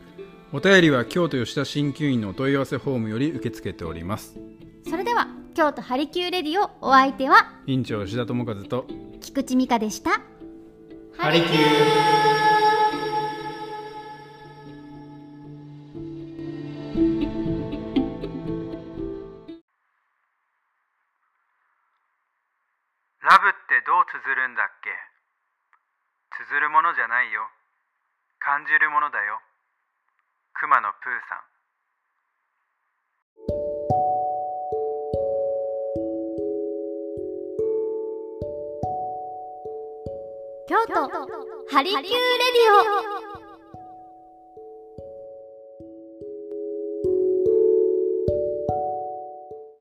[0.53, 4.37] お便りは京都吉田鍼灸院のお問い合わせフォームより受け付けております
[4.89, 8.87] それでは京都ハリキューレディオお相手は院長吉田智和と
[9.21, 10.21] 菊池美香でした
[11.19, 11.57] ハリキュー
[23.23, 24.91] ラブってどう綴るんだっけ？
[26.47, 27.43] 綴るものじゃないよ。
[28.39, 29.41] 感じるものだよ。
[30.59, 31.57] 熊野プーさん。
[40.67, 40.95] 京都
[41.71, 43.36] ハリキューレディオ